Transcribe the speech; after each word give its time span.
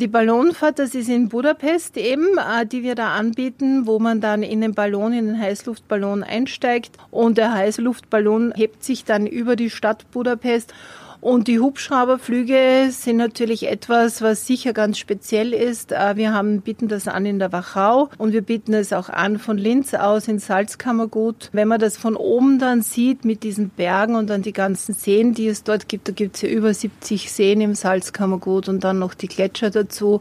Die 0.00 0.08
Ballonfahrt, 0.08 0.78
das 0.78 0.94
ist 0.94 1.10
in 1.10 1.28
Budapest 1.28 1.98
eben, 1.98 2.38
äh, 2.38 2.64
die 2.64 2.82
wir 2.82 2.94
da 2.94 3.08
anbieten, 3.08 3.86
wo 3.86 3.98
man 3.98 4.22
dann 4.22 4.42
in 4.42 4.62
den 4.62 4.72
Ballon, 4.72 5.12
in 5.12 5.26
den 5.26 5.38
Heißluftballon 5.38 6.22
einsteigt 6.22 6.96
und 7.10 7.36
der 7.36 7.52
Heißluftballon 7.52 8.54
hebt 8.56 8.82
sich 8.82 9.04
dann 9.04 9.26
über 9.26 9.56
die 9.56 9.68
Stadt 9.68 10.10
Budapest 10.10 10.72
und 11.20 11.48
die 11.48 11.60
Hubschrauberflüge 11.60 12.88
sind 12.90 13.18
natürlich 13.18 13.68
etwas, 13.68 14.22
was 14.22 14.46
sicher 14.46 14.72
ganz 14.72 14.98
speziell 14.98 15.52
ist. 15.52 15.92
Äh, 15.92 16.16
wir 16.16 16.32
haben, 16.32 16.62
bieten 16.62 16.88
das 16.88 17.08
an 17.08 17.26
in 17.26 17.38
der 17.38 17.52
Wachau 17.52 18.08
und 18.18 18.32
wir 18.32 18.42
bieten 18.42 18.72
es 18.72 18.92
auch 18.92 19.08
an 19.10 19.38
von 19.38 19.58
Linz 19.58 19.92
aus 19.94 20.28
in 20.28 20.38
Salzkammergut. 20.38 21.50
Wenn 21.52 21.68
man 21.68 21.80
das 21.80 21.96
von 21.96 22.16
oben 22.16 22.58
dann 22.58 22.82
sieht 22.82 23.24
mit 23.24 23.42
diesen 23.42 23.68
Bergen 23.68 24.14
und 24.14 24.30
dann 24.30 24.42
die 24.42 24.52
ganzen 24.52 24.94
Seen, 24.94 25.34
die 25.34 25.48
es 25.48 25.62
dort 25.62 25.88
gibt, 25.88 26.08
da 26.08 26.12
gibt 26.12 26.36
es 26.36 26.42
ja 26.42 26.48
über 26.48 26.72
70 26.72 27.30
Seen 27.30 27.60
im 27.60 27.74
Salzkammergut 27.74 28.68
und 28.68 28.82
dann 28.84 28.98
noch 28.98 29.14
die 29.14 29.28
Gletscher 29.28 29.70
dazu. 29.70 30.20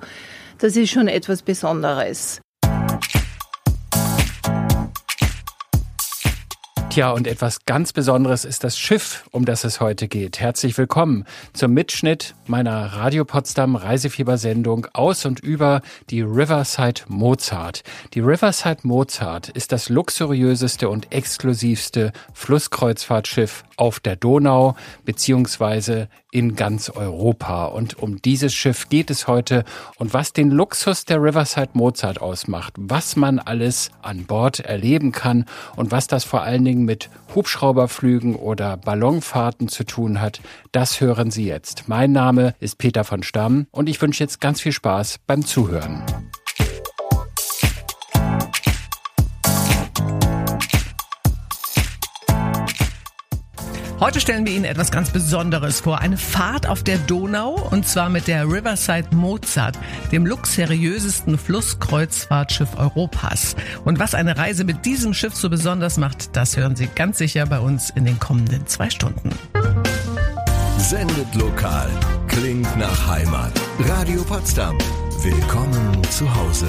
Das 0.57 0.75
ist 0.75 0.91
schon 0.91 1.07
etwas 1.07 1.41
Besonderes. 1.41 2.41
Tja, 6.89 7.11
und 7.11 7.28
etwas 7.28 7.66
ganz 7.66 7.93
Besonderes 7.93 8.46
ist 8.46 8.64
das 8.64 8.75
Schiff, 8.75 9.24
um 9.30 9.46
das 9.46 9.64
es 9.64 9.80
heute 9.80 10.07
geht. 10.07 10.39
Herzlich 10.39 10.75
willkommen 10.75 11.24
zum 11.54 11.71
Mitschnitt 11.71 12.34
meiner 12.47 12.93
Radio 12.93 13.25
Potsdam 13.25 13.75
Reisefiebersendung 13.75 14.88
aus 14.94 15.24
und 15.28 15.39
über 15.39 15.83
die 16.10 16.21
Riverside 16.21 17.02
Mozart. 17.07 17.83
Die 18.16 18.21
Riverside 18.21 18.80
Mozart 18.88 19.50
ist 19.50 19.71
das 19.71 19.89
luxuriöseste 19.89 20.89
und 20.89 21.14
exklusivste 21.14 22.11
Flusskreuzfahrtschiff 22.33 23.66
auf 23.78 24.00
der 24.00 24.16
Donau 24.16 24.75
beziehungsweise 25.06 26.10
in 26.32 26.56
ganz 26.56 26.89
Europa. 26.89 27.66
Und 27.66 27.97
um 27.97 28.21
dieses 28.21 28.54
Schiff 28.54 28.89
geht 28.89 29.10
es 29.10 29.28
heute 29.28 29.64
und 29.97 30.14
was 30.14 30.33
den 30.33 30.52
Luxus 30.52 31.06
der 31.06 31.21
Riverside 31.21 31.71
Mozart 31.74 32.22
ausmacht, 32.22 32.73
was 32.78 33.16
man 33.16 33.39
alles 33.39 33.91
an 34.02 34.25
Bord 34.25 34.59
erleben 34.59 35.11
kann 35.11 35.45
und 35.75 35.91
was 35.91 36.08
das 36.08 36.23
vor 36.23 36.41
allen 36.41 36.66
Dingen 36.66 36.78
mit 36.85 37.09
Hubschrauberflügen 37.35 38.35
oder 38.35 38.77
Ballonfahrten 38.77 39.67
zu 39.67 39.83
tun 39.83 40.22
hat, 40.22 40.41
das 40.72 41.02
hören 41.02 41.31
Sie 41.31 41.45
jetzt. 41.45 41.88
Mein 41.88 42.11
Name 42.11 42.55
ist 42.59 42.77
Peter 42.77 43.03
von 43.03 43.23
Stamm 43.23 43.67
und 43.72 43.89
ich 43.89 44.02
wünsche 44.02 44.23
jetzt 44.23 44.41
ganz 44.41 44.61
viel 44.61 44.72
Spaß 44.72 45.19
beim 45.27 45.45
Zuhören. 45.45 46.03
Heute 54.00 54.22
stellen 54.22 54.45
wir 54.45 54.53
Ihnen 54.53 54.64
etwas 54.64 54.92
ganz 54.92 55.09
Besonderes 55.09 55.81
vor. 55.81 56.00
Eine 56.00 56.16
Fahrt 56.16 56.67
auf 56.67 56.83
der 56.83 56.97
Donau 57.00 57.67
und 57.69 57.86
zwar 57.86 58.09
mit 58.09 58.28
der 58.28 58.45
Riverside 58.45 59.14
Mozart, 59.14 59.78
dem 60.14 60.25
luxuriösesten 60.25 61.38
Flusskreuzfahrtschiff 61.38 62.78
Europas. 62.78 63.58
Und 63.83 64.00
was 64.00 64.16
eine 64.16 64.38
Reise 64.38 64.64
mit 64.64 64.86
diesem 64.86 65.14
Schiff 65.14 65.36
so 65.36 65.50
besonders 65.50 65.97
macht, 65.97 66.33
das 66.38 66.56
hören 66.56 66.78
Sie 66.78 66.88
ganz 66.88 67.17
sicher 67.17 67.45
bei 67.45 67.59
uns 67.59 67.89
in 67.89 68.06
den 68.06 68.17
kommenden 68.19 68.66
zwei 68.67 68.89
Stunden. 68.89 69.31
Sendet 70.78 71.36
lokal, 71.36 71.89
klingt 72.30 72.78
nach 72.78 73.08
Heimat. 73.08 73.52
Radio 73.80 74.23
Potsdam. 74.23 74.78
Willkommen 75.22 76.02
zu 76.09 76.34
Hause. 76.34 76.67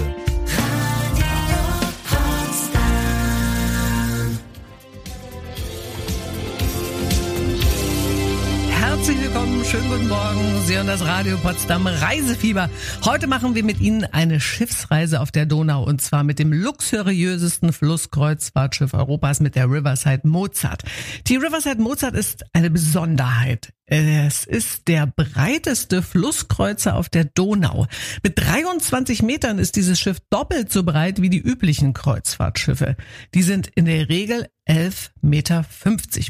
Herzlich 9.10 9.26
willkommen, 9.26 9.64
schönen 9.64 9.88
guten 9.88 10.08
Morgen. 10.08 10.62
Sie 10.66 10.76
hören 10.76 10.86
das 10.86 11.04
Radio 11.04 11.36
Potsdam 11.38 11.84
Reisefieber. 11.88 12.70
Heute 13.04 13.26
machen 13.26 13.56
wir 13.56 13.64
mit 13.64 13.80
Ihnen 13.80 14.04
eine 14.04 14.38
Schiffsreise 14.38 15.20
auf 15.20 15.32
der 15.32 15.46
Donau 15.46 15.82
und 15.82 16.00
zwar 16.00 16.22
mit 16.22 16.38
dem 16.38 16.52
luxuriösesten 16.52 17.72
Flusskreuzfahrtschiff 17.72 18.94
Europas 18.94 19.40
mit 19.40 19.56
der 19.56 19.68
Riverside 19.68 20.28
Mozart. 20.28 20.84
Die 21.26 21.34
Riverside 21.34 21.82
Mozart 21.82 22.14
ist 22.14 22.44
eine 22.52 22.70
Besonderheit. 22.70 23.72
Es 23.92 24.44
ist 24.44 24.86
der 24.86 25.08
breiteste 25.08 26.00
Flusskreuzer 26.00 26.94
auf 26.94 27.08
der 27.08 27.24
Donau. 27.24 27.88
Mit 28.22 28.38
23 28.38 29.24
Metern 29.24 29.58
ist 29.58 29.74
dieses 29.74 29.98
Schiff 29.98 30.18
doppelt 30.30 30.70
so 30.70 30.84
breit 30.84 31.20
wie 31.20 31.28
die 31.28 31.40
üblichen 31.40 31.92
Kreuzfahrtschiffe. 31.92 32.94
Die 33.34 33.42
sind 33.42 33.66
in 33.74 33.86
der 33.86 34.08
Regel 34.08 34.46
11,50 34.68 35.08
Meter 35.22 35.64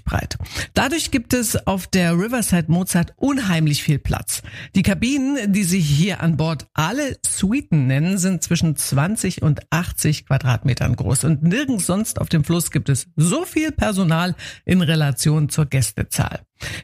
breit. 0.06 0.38
Dadurch 0.72 1.10
gibt 1.10 1.34
es 1.34 1.66
auf 1.66 1.86
der 1.86 2.14
Riverside 2.14 2.72
Mozart 2.72 3.12
unheimlich 3.16 3.82
viel 3.82 3.98
Platz. 3.98 4.40
Die 4.74 4.82
Kabinen, 4.82 5.52
die 5.52 5.64
sich 5.64 5.84
hier 5.84 6.22
an 6.22 6.38
Bord 6.38 6.66
alle 6.72 7.18
Suiten 7.26 7.86
nennen, 7.86 8.16
sind 8.16 8.42
zwischen 8.42 8.74
20 8.74 9.42
und 9.42 9.60
80 9.68 10.24
Quadratmetern 10.24 10.96
groß. 10.96 11.24
Und 11.24 11.42
nirgends 11.42 11.84
sonst 11.84 12.22
auf 12.22 12.30
dem 12.30 12.42
Fluss 12.42 12.70
gibt 12.70 12.88
es 12.88 13.08
so 13.16 13.44
viel 13.44 13.70
Personal 13.70 14.34
in 14.64 14.80
Relation 14.80 15.50
zur 15.50 15.66
Gästezahl. 15.66 16.40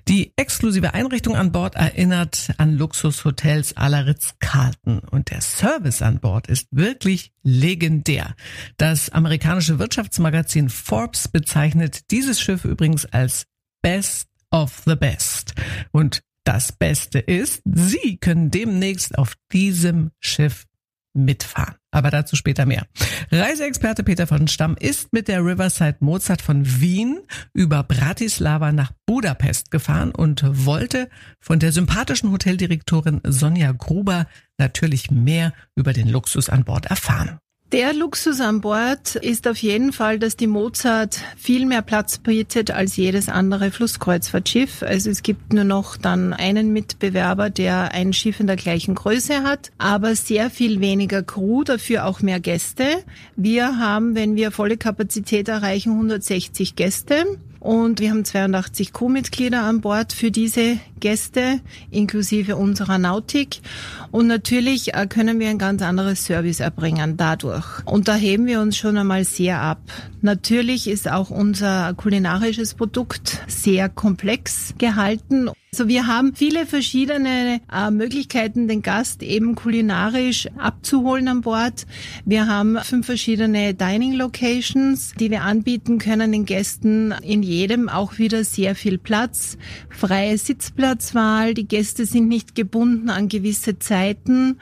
Die 0.09 0.33
exklusive 0.37 0.95
Einrichtung 0.95 1.37
an 1.37 1.53
Bord 1.53 1.75
erinnert 1.75 2.53
an 2.59 2.77
Luxushotels 2.77 3.77
à 3.77 3.89
la 3.89 4.01
Ritz-Carlton 4.01 5.01
und 5.01 5.31
der 5.31 5.41
Service 5.41 6.03
an 6.03 6.21
Bord 6.21 6.47
ist 6.47 6.69
wirklich 6.71 7.33
legendär. 7.43 8.35
Das 8.77 9.11
amerikanische 9.11 9.79
Wirtschaftsmagazin 9.79 10.69
Forbes 10.69 11.29
bezeichnet 11.29 12.11
dieses 12.11 12.41
Schiff 12.41 12.65
übrigens 12.65 13.07
als 13.07 13.47
Best 13.83 14.29
of 14.51 14.83
the 14.87 14.97
Best. 14.97 15.55
Und 15.93 16.23
das 16.45 16.71
Beste 16.73 17.19
ist, 17.19 17.63
Sie 17.65 18.19
können 18.19 18.51
demnächst 18.51 19.19
auf 19.19 19.35
diesem 19.53 20.13
Schiff 20.21 20.65
mitfahren. 21.17 21.75
Aber 21.91 22.11
dazu 22.11 22.37
später 22.37 22.67
mehr. 22.67 22.87
Reiseexperte 23.31 24.05
Peter 24.05 24.27
von 24.27 24.49
Stamm 24.49 24.77
ist 24.79 25.13
mit 25.13 25.29
der 25.29 25.45
Riverside 25.45 25.97
Mozart 26.01 26.43
von 26.43 26.81
Wien 26.81 27.21
über 27.55 27.83
Bratislava 27.83 28.73
nach 28.73 28.93
Budapest 29.07 29.71
gefahren 29.71 30.13
und 30.13 30.43
wollte 30.67 31.09
von 31.41 31.59
der 31.59 31.73
sympathischen 31.73 32.31
Hoteldirektorin 32.31 33.21
Sonja 33.25 33.73
Gruber 33.73 34.27
natürlich 34.59 35.11
mehr 35.11 35.53
über 35.75 35.93
den 35.93 36.09
Luxus 36.09 36.49
an 36.49 36.65
Bord 36.65 36.87
erfahren. 36.87 37.39
Der 37.73 37.93
Luxus 37.93 38.41
an 38.41 38.61
Bord 38.61 39.17
ist 39.17 39.49
auf 39.49 39.57
jeden 39.57 39.93
Fall, 39.93 40.21
dass 40.21 40.37
die 40.37 40.47
Mozart 40.47 41.19
viel 41.37 41.67
mehr 41.67 41.83
Platz 41.83 42.19
bietet 42.19 42.71
als 42.71 42.97
jedes 42.97 43.29
andere 43.29 43.73
Flusskreuzfahrtschiff. 43.73 44.85
Also 44.85 45.11
es 45.11 45.25
gibt 45.25 45.53
nur 45.53 45.65
noch 45.65 45.97
dann 45.97 46.33
einen 46.33 46.73
Mitbewerber, 46.73 47.51
der 47.51 47.91
ein 47.91 48.13
Schiff 48.13 48.39
in 48.39 48.47
der 48.47 48.55
gleichen 48.55 48.95
Größe 48.95 49.43
hat, 49.43 49.73
aber 49.79 50.15
sehr 50.15 50.49
viel 50.49 50.79
weniger 50.79 51.25
Crew, 51.25 51.65
dafür 51.65 52.07
auch 52.07 52.23
mehr 52.23 52.39
Gäste. 52.39 52.85
Wir 53.35 53.81
haben, 53.81 54.15
wenn 54.15 54.37
wir 54.37 54.53
volle 54.53 54.77
Kapazität 54.77 55.49
erreichen, 55.49 55.91
160 55.91 56.77
Gäste. 56.77 57.25
Und 57.67 57.99
wir 57.99 58.11
haben 58.11 58.25
82 58.25 58.93
Crewmitglieder 58.93 59.65
an 59.65 59.81
Bord 59.81 60.13
für 60.13 60.31
diese 60.31 60.79
Gäste, 61.01 61.59
inklusive 61.91 62.55
unserer 62.55 62.97
Nautik. 62.97 63.59
Und 64.13 64.29
natürlich 64.29 64.95
äh, 64.95 65.09
können 65.09 65.41
wir 65.41 65.49
ein 65.49 65.59
ganz 65.59 65.83
anderes 65.83 66.25
Service 66.25 66.61
erbringen 66.61 67.17
dadurch. 67.17 67.85
Und 67.85 68.07
da 68.07 68.15
heben 68.15 68.47
wir 68.47 68.61
uns 68.61 68.77
schon 68.77 68.97
einmal 68.97 69.25
sehr 69.25 69.61
ab. 69.61 69.81
Natürlich 70.23 70.87
ist 70.87 71.11
auch 71.11 71.31
unser 71.31 71.93
kulinarisches 71.95 72.75
Produkt 72.75 73.43
sehr 73.49 73.89
komplex 73.89 74.73
gehalten. 74.79 75.51
Also 75.77 75.89
wir 75.89 76.07
haben 76.07 76.35
viele 76.35 76.65
verschiedene 76.65 77.61
äh, 77.71 77.91
Möglichkeiten, 77.91 78.67
den 78.67 78.81
Gast 78.81 79.23
eben 79.23 79.55
kulinarisch 79.55 80.49
abzuholen 80.57 81.29
an 81.29 81.43
Bord. 81.43 81.85
Wir 82.25 82.47
haben 82.47 82.79
fünf 82.83 83.05
verschiedene 83.05 83.75
Dining 83.75 84.15
Locations, 84.15 85.13
die 85.21 85.31
wir 85.31 85.43
anbieten 85.43 85.99
können 85.99 86.33
den 86.33 86.47
Gästen. 86.47 87.13
In 87.21 87.43
jedem 87.43 87.91
auch 87.91 88.17
wieder 88.17 88.43
sehr 88.43 88.75
viel 88.75 88.97
Platz, 88.97 89.59
freie 89.91 90.39
Sitzplatzwahl. 90.39 91.53
Die 91.53 91.69
Gäste 91.69 92.07
sind 92.07 92.27
nicht 92.27 92.55
gebunden 92.55 93.11
an 93.11 93.29
gewisse 93.29 93.79
Zeiten 93.79 94.57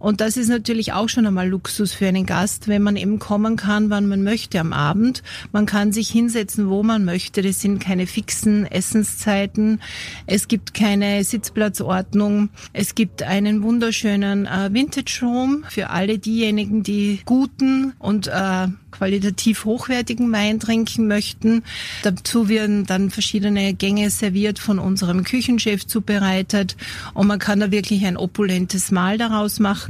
und 0.00 0.22
das 0.22 0.38
ist 0.38 0.48
natürlich 0.48 0.94
auch 0.94 1.10
schon 1.10 1.26
einmal 1.26 1.46
Luxus 1.46 1.92
für 1.92 2.08
einen 2.08 2.24
Gast, 2.24 2.68
wenn 2.68 2.82
man 2.82 2.96
eben 2.96 3.18
kommen 3.18 3.56
kann, 3.56 3.90
wann 3.90 4.08
man 4.08 4.22
möchte 4.22 4.58
am 4.58 4.72
Abend. 4.72 5.22
Man 5.52 5.66
kann 5.66 5.92
sich 5.92 6.08
hinsetzen, 6.08 6.70
wo 6.70 6.82
man 6.82 7.04
möchte. 7.04 7.42
Das 7.42 7.60
sind 7.60 7.80
keine 7.80 8.06
fixen 8.06 8.64
Essenszeiten. 8.64 9.82
Es 10.26 10.48
gibt 10.48 10.72
keine 10.72 11.22
Sitzplatzordnung. 11.22 12.48
Es 12.72 12.94
gibt 12.94 13.22
einen 13.22 13.62
wunderschönen 13.62 14.46
äh, 14.46 14.72
Vintage 14.72 15.20
Room 15.22 15.64
für 15.68 15.90
alle 15.90 16.18
diejenigen, 16.18 16.82
die 16.82 17.20
guten 17.26 17.92
und 17.98 18.26
äh, 18.26 18.68
qualitativ 18.90 19.64
hochwertigen 19.64 20.32
Wein 20.32 20.60
trinken 20.60 21.06
möchten. 21.06 21.62
Dazu 22.02 22.48
werden 22.48 22.86
dann 22.86 23.10
verschiedene 23.10 23.74
Gänge 23.74 24.10
serviert 24.10 24.58
von 24.58 24.78
unserem 24.78 25.24
Küchenchef 25.24 25.86
zubereitet 25.86 26.76
und 27.14 27.26
man 27.26 27.38
kann 27.38 27.60
da 27.60 27.70
wirklich 27.70 28.04
ein 28.04 28.16
opulentes 28.16 28.90
Mahl 28.90 29.18
daraus 29.18 29.60
machen. 29.60 29.89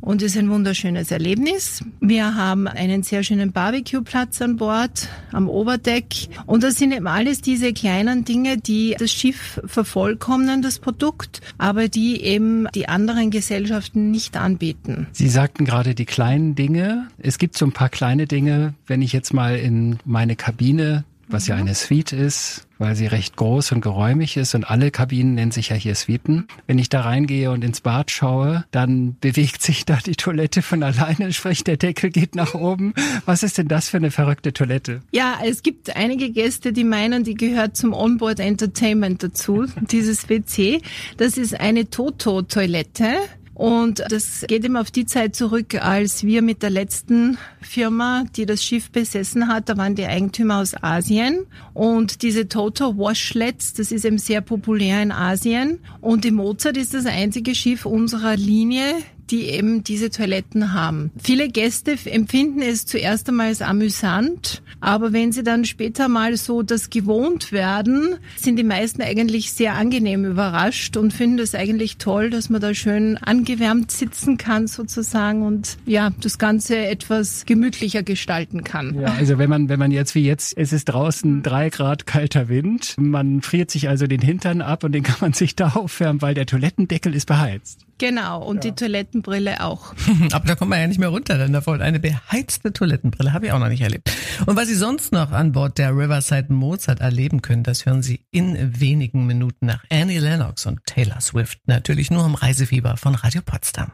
Und 0.00 0.22
ist 0.22 0.36
ein 0.36 0.50
wunderschönes 0.50 1.10
Erlebnis. 1.10 1.82
Wir 2.00 2.34
haben 2.34 2.68
einen 2.68 3.02
sehr 3.02 3.22
schönen 3.22 3.52
Barbecue-Platz 3.52 4.40
an 4.42 4.56
Bord 4.56 5.08
am 5.32 5.48
Oberdeck 5.48 6.06
und 6.46 6.62
das 6.62 6.76
sind 6.76 6.92
eben 6.92 7.06
alles 7.06 7.40
diese 7.40 7.72
kleinen 7.72 8.24
Dinge, 8.24 8.58
die 8.58 8.94
das 8.98 9.10
Schiff 9.10 9.60
vervollkommnen, 9.64 10.62
das 10.62 10.78
Produkt, 10.78 11.40
aber 11.58 11.88
die 11.88 12.22
eben 12.22 12.68
die 12.74 12.88
anderen 12.88 13.30
Gesellschaften 13.30 14.10
nicht 14.10 14.36
anbieten. 14.36 15.06
Sie 15.12 15.28
sagten 15.28 15.64
gerade 15.64 15.94
die 15.94 16.06
kleinen 16.06 16.54
Dinge. 16.54 17.08
Es 17.18 17.38
gibt 17.38 17.56
so 17.56 17.66
ein 17.66 17.72
paar 17.72 17.88
kleine 17.88 18.26
Dinge, 18.26 18.74
wenn 18.86 19.02
ich 19.02 19.12
jetzt 19.12 19.32
mal 19.34 19.56
in 19.56 19.98
meine 20.04 20.36
Kabine 20.36 21.04
was 21.28 21.46
ja 21.46 21.54
mhm. 21.56 21.62
eine 21.62 21.74
Suite 21.74 22.12
ist, 22.12 22.66
weil 22.78 22.96
sie 22.96 23.06
recht 23.06 23.36
groß 23.36 23.72
und 23.72 23.80
geräumig 23.80 24.36
ist 24.36 24.54
und 24.54 24.68
alle 24.68 24.90
Kabinen 24.90 25.34
nennen 25.34 25.50
sich 25.50 25.70
ja 25.70 25.76
hier 25.76 25.94
Suiten. 25.94 26.46
Wenn 26.66 26.78
ich 26.78 26.88
da 26.88 27.02
reingehe 27.02 27.50
und 27.50 27.64
ins 27.64 27.80
Bad 27.80 28.10
schaue, 28.10 28.64
dann 28.70 29.16
bewegt 29.20 29.62
sich 29.62 29.84
da 29.84 29.98
die 30.04 30.16
Toilette 30.16 30.62
von 30.62 30.82
alleine, 30.82 31.32
sprich 31.38 31.64
der 31.64 31.76
Deckel 31.76 32.10
geht 32.10 32.34
nach 32.34 32.54
oben. 32.54 32.94
Was 33.24 33.42
ist 33.42 33.58
denn 33.58 33.68
das 33.68 33.88
für 33.88 33.96
eine 33.96 34.10
verrückte 34.10 34.52
Toilette? 34.52 35.02
Ja, 35.10 35.38
es 35.44 35.62
gibt 35.62 35.94
einige 35.96 36.30
Gäste, 36.30 36.72
die 36.72 36.84
meinen, 36.84 37.24
die 37.24 37.34
gehört 37.34 37.76
zum 37.76 37.92
Onboard 37.92 38.40
Entertainment 38.40 39.22
dazu, 39.22 39.66
dieses 39.90 40.28
WC. 40.28 40.82
Das 41.16 41.36
ist 41.36 41.58
eine 41.58 41.90
Toto-Toilette. 41.90 43.16
Und 43.58 44.04
das 44.08 44.44
geht 44.46 44.64
immer 44.64 44.80
auf 44.80 44.92
die 44.92 45.04
Zeit 45.04 45.34
zurück, 45.34 45.74
als 45.74 46.22
wir 46.22 46.42
mit 46.42 46.62
der 46.62 46.70
letzten 46.70 47.38
Firma, 47.60 48.22
die 48.36 48.46
das 48.46 48.62
Schiff 48.62 48.92
besessen 48.92 49.48
hat, 49.48 49.68
da 49.68 49.76
waren 49.76 49.96
die 49.96 50.06
Eigentümer 50.06 50.60
aus 50.60 50.80
Asien. 50.80 51.44
Und 51.74 52.22
diese 52.22 52.48
Toto 52.48 52.96
Washlets, 52.96 53.74
das 53.74 53.90
ist 53.90 54.04
eben 54.04 54.18
sehr 54.18 54.42
populär 54.42 55.02
in 55.02 55.10
Asien. 55.10 55.80
Und 56.00 56.22
die 56.22 56.30
Mozart 56.30 56.76
ist 56.76 56.94
das 56.94 57.06
einzige 57.06 57.56
Schiff 57.56 57.84
unserer 57.84 58.36
Linie, 58.36 58.94
die 59.30 59.44
eben 59.44 59.84
diese 59.84 60.10
Toiletten 60.10 60.72
haben. 60.72 61.10
Viele 61.22 61.48
Gäste 61.48 61.96
empfinden 62.04 62.62
es 62.62 62.86
zuerst 62.86 63.28
einmal 63.28 63.48
als 63.48 63.62
amüsant, 63.62 64.62
aber 64.80 65.12
wenn 65.12 65.32
sie 65.32 65.42
dann 65.42 65.64
später 65.64 66.08
mal 66.08 66.36
so 66.36 66.62
das 66.62 66.90
gewohnt 66.90 67.52
werden, 67.52 68.16
sind 68.36 68.56
die 68.56 68.64
meisten 68.64 69.02
eigentlich 69.02 69.52
sehr 69.52 69.74
angenehm 69.74 70.24
überrascht 70.24 70.96
und 70.96 71.12
finden 71.12 71.38
es 71.40 71.54
eigentlich 71.54 71.96
toll, 71.96 72.30
dass 72.30 72.50
man 72.50 72.60
da 72.60 72.74
schön 72.74 73.16
angewärmt 73.18 73.90
sitzen 73.90 74.36
kann 74.36 74.66
sozusagen 74.66 75.42
und 75.42 75.78
ja, 75.86 76.10
das 76.20 76.38
Ganze 76.38 76.76
etwas 76.76 77.44
gemütlicher 77.46 78.02
gestalten 78.02 78.64
kann. 78.64 79.00
Ja, 79.00 79.14
also 79.14 79.38
wenn 79.38 79.50
man, 79.50 79.68
wenn 79.68 79.78
man 79.78 79.90
jetzt 79.90 80.14
wie 80.14 80.24
jetzt, 80.24 80.56
es 80.56 80.72
ist 80.72 80.86
draußen 80.86 81.42
drei 81.42 81.70
Grad 81.70 82.06
kalter 82.06 82.48
Wind, 82.48 82.94
man 82.98 83.42
friert 83.42 83.70
sich 83.70 83.88
also 83.88 84.06
den 84.06 84.20
Hintern 84.20 84.62
ab 84.62 84.84
und 84.84 84.92
den 84.92 85.02
kann 85.02 85.16
man 85.20 85.32
sich 85.32 85.56
da 85.56 85.70
aufwärmen, 85.70 86.22
weil 86.22 86.34
der 86.34 86.46
Toilettendeckel 86.46 87.14
ist 87.14 87.26
beheizt. 87.26 87.87
Genau, 87.98 88.42
und 88.42 88.64
ja. 88.64 88.70
die 88.70 88.76
Toilettenbrille 88.76 89.62
auch. 89.62 89.92
Aber 90.32 90.46
da 90.46 90.54
kommt 90.54 90.70
man 90.70 90.80
ja 90.80 90.86
nicht 90.86 91.00
mehr 91.00 91.08
runter 91.08 91.36
denn 91.36 91.52
davon. 91.52 91.82
Eine 91.82 91.98
beheizte 91.98 92.72
Toilettenbrille 92.72 93.32
habe 93.32 93.46
ich 93.46 93.52
auch 93.52 93.58
noch 93.58 93.68
nicht 93.68 93.80
erlebt. 93.80 94.10
Und 94.46 94.56
was 94.56 94.68
Sie 94.68 94.74
sonst 94.74 95.12
noch 95.12 95.32
an 95.32 95.52
Bord 95.52 95.78
der 95.78 95.90
Riverside 95.90 96.52
Mozart 96.52 97.00
erleben 97.00 97.42
können, 97.42 97.64
das 97.64 97.86
hören 97.86 98.02
Sie 98.02 98.24
in 98.30 98.80
wenigen 98.80 99.26
Minuten 99.26 99.66
nach 99.66 99.84
Annie 99.90 100.20
Lennox 100.20 100.64
und 100.66 100.84
Taylor 100.86 101.20
Swift. 101.20 101.58
Natürlich 101.66 102.10
nur 102.10 102.24
im 102.24 102.34
Reisefieber 102.34 102.96
von 102.96 103.14
Radio 103.14 103.42
Potsdam. 103.44 103.92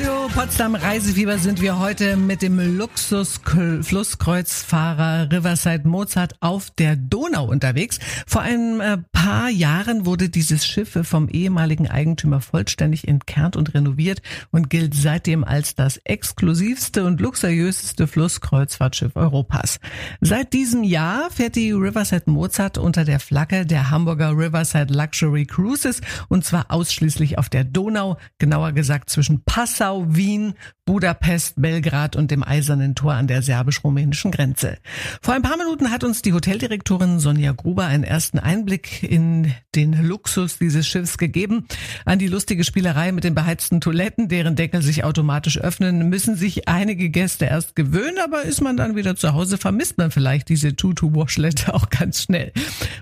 Radio 0.00 0.28
Potsdam 0.32 0.74
Reisefieber 0.76 1.36
sind 1.36 1.60
wir 1.60 1.78
heute 1.78 2.16
mit 2.16 2.40
dem 2.40 2.58
Luxus-Flusskreuzfahrer 2.78 5.30
Riverside 5.30 5.86
Mozart 5.86 6.36
auf 6.40 6.70
der 6.70 6.96
Donau 6.96 7.44
unterwegs. 7.44 7.98
Vor 8.26 8.40
ein 8.40 8.80
äh, 8.80 8.96
paar 9.12 9.50
Jahren 9.50 10.06
wurde 10.06 10.30
dieses 10.30 10.64
Schiff 10.64 10.96
vom 11.02 11.28
ehemaligen 11.28 11.86
Eigentümer 11.86 12.40
vollständig 12.40 13.06
entkernt 13.08 13.56
und 13.56 13.74
renoviert 13.74 14.22
und 14.50 14.70
gilt 14.70 14.94
seitdem 14.94 15.44
als 15.44 15.74
das 15.74 15.98
exklusivste 16.04 17.04
und 17.04 17.20
luxuriöseste 17.20 18.06
Flusskreuzfahrtschiff 18.06 19.16
Europas. 19.16 19.80
Seit 20.22 20.54
diesem 20.54 20.82
Jahr 20.82 21.30
fährt 21.30 21.56
die 21.56 21.72
Riverside 21.72 22.30
Mozart 22.30 22.78
unter 22.78 23.04
der 23.04 23.20
Flagge 23.20 23.66
der 23.66 23.90
Hamburger 23.90 24.30
Riverside 24.30 24.94
Luxury 24.94 25.44
Cruises 25.44 26.00
und 26.28 26.46
zwar 26.46 26.70
ausschließlich 26.70 27.36
auf 27.36 27.50
der 27.50 27.64
Donau, 27.64 28.16
genauer 28.38 28.72
gesagt 28.72 29.10
zwischen 29.10 29.44
Passau, 29.44 29.89
Wien, 29.98 30.54
Budapest, 30.90 31.54
Belgrad 31.62 32.16
und 32.16 32.32
dem 32.32 32.42
Eisernen 32.42 32.96
Tor 32.96 33.14
an 33.14 33.28
der 33.28 33.42
serbisch-rumänischen 33.42 34.32
Grenze. 34.32 34.78
Vor 35.22 35.34
ein 35.34 35.42
paar 35.42 35.56
Minuten 35.56 35.92
hat 35.92 36.02
uns 36.02 36.20
die 36.20 36.32
Hoteldirektorin 36.32 37.20
Sonja 37.20 37.52
Gruber 37.52 37.84
einen 37.84 38.02
ersten 38.02 38.40
Einblick 38.40 39.04
in 39.04 39.54
den 39.76 39.92
Luxus 40.04 40.58
dieses 40.58 40.88
Schiffs 40.88 41.16
gegeben. 41.16 41.66
An 42.04 42.18
die 42.18 42.26
lustige 42.26 42.64
Spielerei 42.64 43.12
mit 43.12 43.22
den 43.22 43.36
beheizten 43.36 43.80
Toiletten, 43.80 44.26
deren 44.26 44.56
Deckel 44.56 44.82
sich 44.82 45.04
automatisch 45.04 45.58
öffnen, 45.58 46.08
müssen 46.08 46.34
sich 46.34 46.66
einige 46.66 47.08
Gäste 47.08 47.44
erst 47.44 47.76
gewöhnen, 47.76 48.18
aber 48.24 48.42
ist 48.42 48.60
man 48.60 48.76
dann 48.76 48.96
wieder 48.96 49.14
zu 49.14 49.32
Hause, 49.32 49.58
vermisst 49.58 49.96
man 49.96 50.10
vielleicht 50.10 50.48
diese 50.48 50.74
Tutu-Washlet 50.74 51.68
auch 51.68 51.90
ganz 51.90 52.22
schnell. 52.22 52.52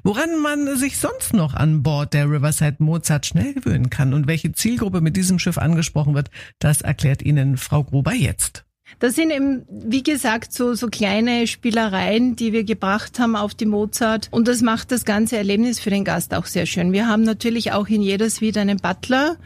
Woran 0.03 0.43
man 0.43 0.77
sich 0.77 0.99
sonst 0.99 1.33
noch 1.33 1.55
an 1.55 1.83
Bord 1.83 2.13
der 2.13 2.31
Riverside 2.31 2.77
Mozart 2.81 3.25
schnell 3.25 3.55
gewöhnen 3.55 3.89
kann 3.89 4.13
und 4.13 4.27
welche 4.27 4.53
Zielgruppe 4.53 5.01
mit 5.01 5.17
diesem 5.17 5.39
Schiff 5.39 5.57
angesprochen 5.57 6.15
wird, 6.15 6.31
das 6.59 6.68
erklärt 6.81 7.23
Ihnen 7.23 7.57
Frau 7.57 7.85
Gruber 7.85 8.13
jetzt. 8.13 8.65
Das 9.01 9.15
sind 9.15 9.31
eben, 9.31 9.65
wie 9.69 10.03
gesagt, 10.03 10.53
so, 10.53 10.75
so 10.75 10.89
kleine 10.89 11.47
Spielereien, 11.47 12.37
die 12.37 12.53
wir 12.53 12.65
gebracht 12.65 13.19
haben 13.19 13.37
auf 13.37 13.55
die 13.55 13.67
Mozart. 13.67 14.29
Und 14.31 14.49
das 14.49 14.63
macht 14.63 14.91
das 14.91 15.05
ganze 15.05 15.37
Erlebnis 15.37 15.79
für 15.79 15.91
den 15.91 16.05
Gast 16.05 16.35
auch 16.35 16.47
sehr 16.47 16.67
schön. 16.67 16.93
Wir 16.93 17.07
haben 17.07 17.23
natürlich 17.23 17.73
auch 17.73 17.87
in 17.87 18.03
jeder 18.03 18.29
Suite 18.29 18.57
einen 18.57 18.79
Butler. 18.79 19.37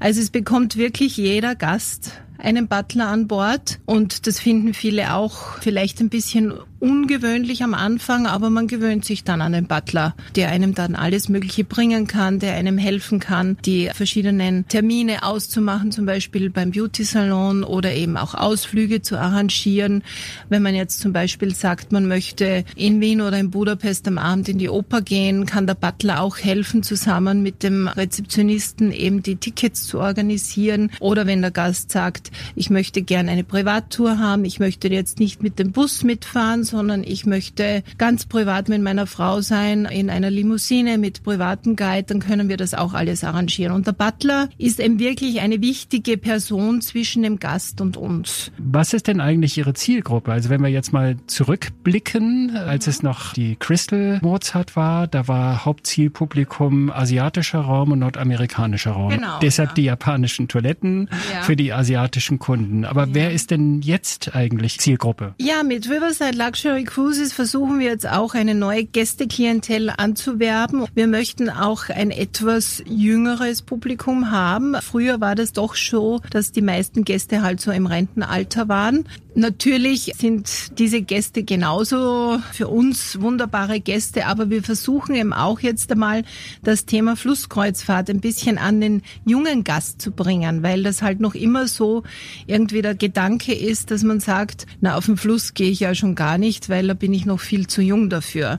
Also 0.00 0.20
es 0.20 0.30
bekommt 0.30 0.76
wirklich 0.76 1.16
jeder 1.16 1.54
Gast 1.54 2.12
einen 2.38 2.68
Butler 2.68 3.08
an 3.08 3.28
Bord 3.28 3.78
und 3.86 4.26
das 4.26 4.40
finden 4.40 4.74
viele 4.74 5.14
auch 5.14 5.58
vielleicht 5.60 6.00
ein 6.00 6.08
bisschen 6.08 6.52
ungewöhnlich 6.82 7.62
am 7.62 7.74
Anfang, 7.74 8.26
aber 8.26 8.50
man 8.50 8.66
gewöhnt 8.66 9.04
sich 9.04 9.22
dann 9.22 9.40
an 9.40 9.52
den 9.52 9.68
Butler, 9.68 10.16
der 10.34 10.48
einem 10.48 10.74
dann 10.74 10.96
alles 10.96 11.28
Mögliche 11.28 11.62
bringen 11.62 12.08
kann, 12.08 12.40
der 12.40 12.54
einem 12.54 12.76
helfen 12.76 13.20
kann, 13.20 13.56
die 13.64 13.88
verschiedenen 13.94 14.66
Termine 14.66 15.22
auszumachen, 15.22 15.92
zum 15.92 16.06
Beispiel 16.06 16.50
beim 16.50 16.72
Beauty 16.72 17.04
Salon 17.04 17.62
oder 17.62 17.94
eben 17.94 18.16
auch 18.16 18.34
Ausflüge 18.34 19.00
zu 19.00 19.16
arrangieren. 19.16 20.02
Wenn 20.48 20.62
man 20.62 20.74
jetzt 20.74 20.98
zum 20.98 21.12
Beispiel 21.12 21.54
sagt, 21.54 21.92
man 21.92 22.08
möchte 22.08 22.64
in 22.74 23.00
Wien 23.00 23.20
oder 23.20 23.38
in 23.38 23.52
Budapest 23.52 24.08
am 24.08 24.18
Abend 24.18 24.48
in 24.48 24.58
die 24.58 24.68
Oper 24.68 25.02
gehen, 25.02 25.46
kann 25.46 25.68
der 25.68 25.74
Butler 25.74 26.20
auch 26.20 26.38
helfen, 26.38 26.82
zusammen 26.82 27.44
mit 27.44 27.62
dem 27.62 27.86
Rezeptionisten 27.86 28.90
eben 28.90 29.22
die 29.22 29.36
Tickets 29.36 29.86
zu 29.86 30.00
organisieren. 30.00 30.90
Oder 30.98 31.28
wenn 31.28 31.42
der 31.42 31.52
Gast 31.52 31.92
sagt, 31.92 32.21
ich 32.54 32.70
möchte 32.70 33.02
gern 33.02 33.28
eine 33.28 33.44
Privattour 33.44 34.18
haben, 34.18 34.44
ich 34.44 34.60
möchte 34.60 34.88
jetzt 34.88 35.18
nicht 35.18 35.42
mit 35.42 35.58
dem 35.58 35.72
Bus 35.72 36.04
mitfahren, 36.04 36.64
sondern 36.64 37.02
ich 37.04 37.26
möchte 37.26 37.82
ganz 37.98 38.26
privat 38.26 38.68
mit 38.68 38.82
meiner 38.82 39.06
Frau 39.06 39.40
sein, 39.40 39.84
in 39.86 40.10
einer 40.10 40.30
Limousine 40.30 40.98
mit 40.98 41.22
privatem 41.22 41.76
Guide, 41.76 42.04
dann 42.04 42.20
können 42.20 42.48
wir 42.48 42.56
das 42.56 42.74
auch 42.74 42.94
alles 42.94 43.24
arrangieren. 43.24 43.74
Und 43.74 43.86
der 43.86 43.92
Butler 43.92 44.48
ist 44.58 44.80
eben 44.80 44.98
wirklich 44.98 45.40
eine 45.40 45.60
wichtige 45.60 46.16
Person 46.16 46.80
zwischen 46.80 47.22
dem 47.22 47.38
Gast 47.38 47.80
und 47.80 47.96
uns. 47.96 48.52
Was 48.58 48.92
ist 48.92 49.06
denn 49.08 49.20
eigentlich 49.20 49.58
Ihre 49.58 49.74
Zielgruppe? 49.74 50.32
Also 50.32 50.50
wenn 50.50 50.62
wir 50.62 50.68
jetzt 50.68 50.92
mal 50.92 51.16
zurückblicken, 51.26 52.56
als 52.56 52.86
es 52.86 53.02
noch 53.02 53.32
die 53.32 53.56
Crystal 53.56 54.18
Mozart 54.22 54.76
war, 54.76 55.06
da 55.06 55.28
war 55.28 55.64
Hauptzielpublikum 55.64 56.90
asiatischer 56.90 57.60
Raum 57.60 57.92
und 57.92 57.98
nordamerikanischer 58.00 58.92
Raum. 58.92 59.10
Genau, 59.10 59.38
Deshalb 59.40 59.70
ja. 59.70 59.74
die 59.74 59.84
japanischen 59.84 60.48
Toiletten 60.48 61.08
ja. 61.32 61.42
für 61.42 61.56
die 61.56 61.72
asiatischen 61.72 62.11
Kunden. 62.38 62.84
Aber 62.84 63.06
ja. 63.06 63.14
wer 63.14 63.32
ist 63.32 63.50
denn 63.50 63.82
jetzt 63.82 64.34
eigentlich 64.34 64.78
Zielgruppe? 64.78 65.34
Ja, 65.38 65.62
mit 65.62 65.88
Riverside 65.88 66.36
Luxury 66.36 66.72
Luxury 66.72 66.84
Cruises 66.84 67.32
versuchen 67.32 67.80
wir 67.80 67.88
jetzt 67.88 68.08
auch 68.08 68.34
eine 68.34 68.54
neue 68.54 68.84
Gästeklientel 68.84 69.90
anzuwerben. 69.90 70.86
Wir 70.94 71.06
möchten 71.06 71.50
auch 71.50 71.88
ein 71.88 72.10
etwas 72.10 72.82
jüngeres 72.86 73.62
Publikum 73.62 74.30
haben. 74.30 74.76
Früher 74.80 75.20
war 75.20 75.34
das 75.34 75.52
doch 75.52 75.74
so, 75.74 76.20
dass 76.30 76.52
die 76.52 76.62
meisten 76.62 77.04
Gäste 77.04 77.42
halt 77.42 77.60
so 77.60 77.70
im 77.70 77.86
Rentenalter 77.86 78.68
waren. 78.68 79.04
Natürlich 79.34 80.12
sind 80.18 80.78
diese 80.78 81.00
Gäste 81.00 81.42
genauso 81.42 82.38
für 82.52 82.68
uns 82.68 83.20
wunderbare 83.20 83.80
Gäste, 83.80 84.26
aber 84.26 84.50
wir 84.50 84.62
versuchen 84.62 85.14
eben 85.14 85.32
auch 85.32 85.60
jetzt 85.60 85.90
einmal 85.90 86.22
das 86.62 86.84
Thema 86.84 87.16
Flusskreuzfahrt 87.16 88.10
ein 88.10 88.20
bisschen 88.20 88.58
an 88.58 88.82
den 88.82 89.02
jungen 89.24 89.64
Gast 89.64 90.02
zu 90.02 90.10
bringen, 90.10 90.62
weil 90.62 90.82
das 90.82 91.00
halt 91.00 91.20
noch 91.20 91.34
immer 91.34 91.66
so 91.66 92.01
irgendwie 92.46 92.82
der 92.82 92.94
Gedanke 92.94 93.54
ist, 93.54 93.90
dass 93.90 94.02
man 94.02 94.20
sagt, 94.20 94.66
na, 94.80 94.96
auf 94.96 95.06
dem 95.06 95.16
Fluss 95.16 95.54
gehe 95.54 95.70
ich 95.70 95.80
ja 95.80 95.94
schon 95.94 96.14
gar 96.14 96.38
nicht, 96.38 96.68
weil 96.68 96.88
da 96.88 96.94
bin 96.94 97.12
ich 97.12 97.26
noch 97.26 97.40
viel 97.40 97.66
zu 97.66 97.82
jung 97.82 98.10
dafür. 98.10 98.58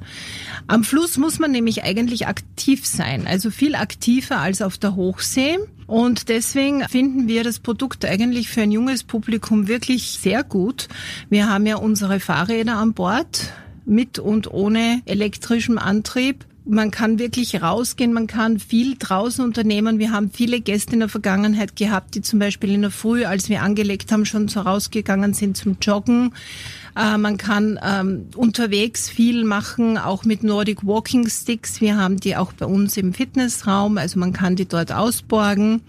Am 0.68 0.84
Fluss 0.84 1.18
muss 1.18 1.40
man 1.40 1.52
nämlich 1.52 1.84
eigentlich 1.84 2.28
aktiv 2.28 2.86
sein, 2.86 3.28
also 3.28 3.50
viel 3.50 3.76
aktiver 3.76 4.40
als 4.40 4.62
auf 4.62 4.78
der 4.78 4.96
Hochsee. 4.96 5.58
Und 5.88 6.30
deswegen 6.30 6.84
finden 6.88 7.28
wir 7.28 7.44
das 7.44 7.60
Produkt 7.60 8.06
eigentlich 8.06 8.50
für 8.50 8.62
ein 8.62 8.72
junges 8.72 9.04
Publikum 9.04 9.68
wirklich 9.68 10.20
sehr 10.22 10.44
gut. 10.44 10.88
Wir 11.30 11.50
haben 11.50 11.66
ja 11.66 11.76
unsere 11.76 12.20
Fahrräder 12.20 12.78
an 12.78 12.94
Bord 12.94 13.54
mit 13.86 14.18
und 14.20 14.52
ohne 14.52 15.02
elektrischem 15.06 15.78
Antrieb. 15.78 16.46
Man 16.66 16.92
kann 16.92 17.20
wirklich 17.20 17.62
rausgehen, 17.62 18.14
man 18.14 18.28
kann 18.28 18.60
viel 18.60 18.96
draußen 18.98 19.44
unternehmen. 19.44 20.00
Wir 20.00 20.12
haben 20.12 20.32
viele 20.32 20.62
Gäste 20.62 20.94
in 20.94 21.00
der 21.00 21.10
Vergangenheit 21.10 21.76
gehabt, 21.76 22.16
die 22.16 22.22
zum 22.22 22.40
Beispiel 22.40 22.72
in 22.72 22.82
der 22.82 22.92
Früh, 22.92 23.26
als 23.26 23.50
wir 23.50 23.62
angelegt 23.62 24.12
haben, 24.12 24.26
schon 24.26 24.48
so 24.48 24.62
rausgegangen 24.62 25.34
sind 25.34 25.58
zum 25.58 25.78
Joggen. 25.82 26.34
Äh, 26.96 27.18
man 27.18 27.38
kann 27.38 27.80
ähm, 27.84 28.28
unterwegs 28.36 29.10
viel 29.10 29.44
machen, 29.44 29.98
auch 29.98 30.24
mit 30.24 30.44
Nordic 30.44 30.86
Walking 30.86 31.28
Sticks. 31.28 31.82
Wir 31.82 31.98
haben 31.98 32.20
die 32.20 32.36
auch 32.36 32.54
bei 32.54 32.66
uns 32.66 32.96
im 32.98 33.14
Fitnessraum, 33.14 33.98
also 33.98 34.20
man 34.20 34.32
kann 34.32 34.56
die 34.56 34.68
dort 34.68 34.92
ausborgen. 34.92 35.82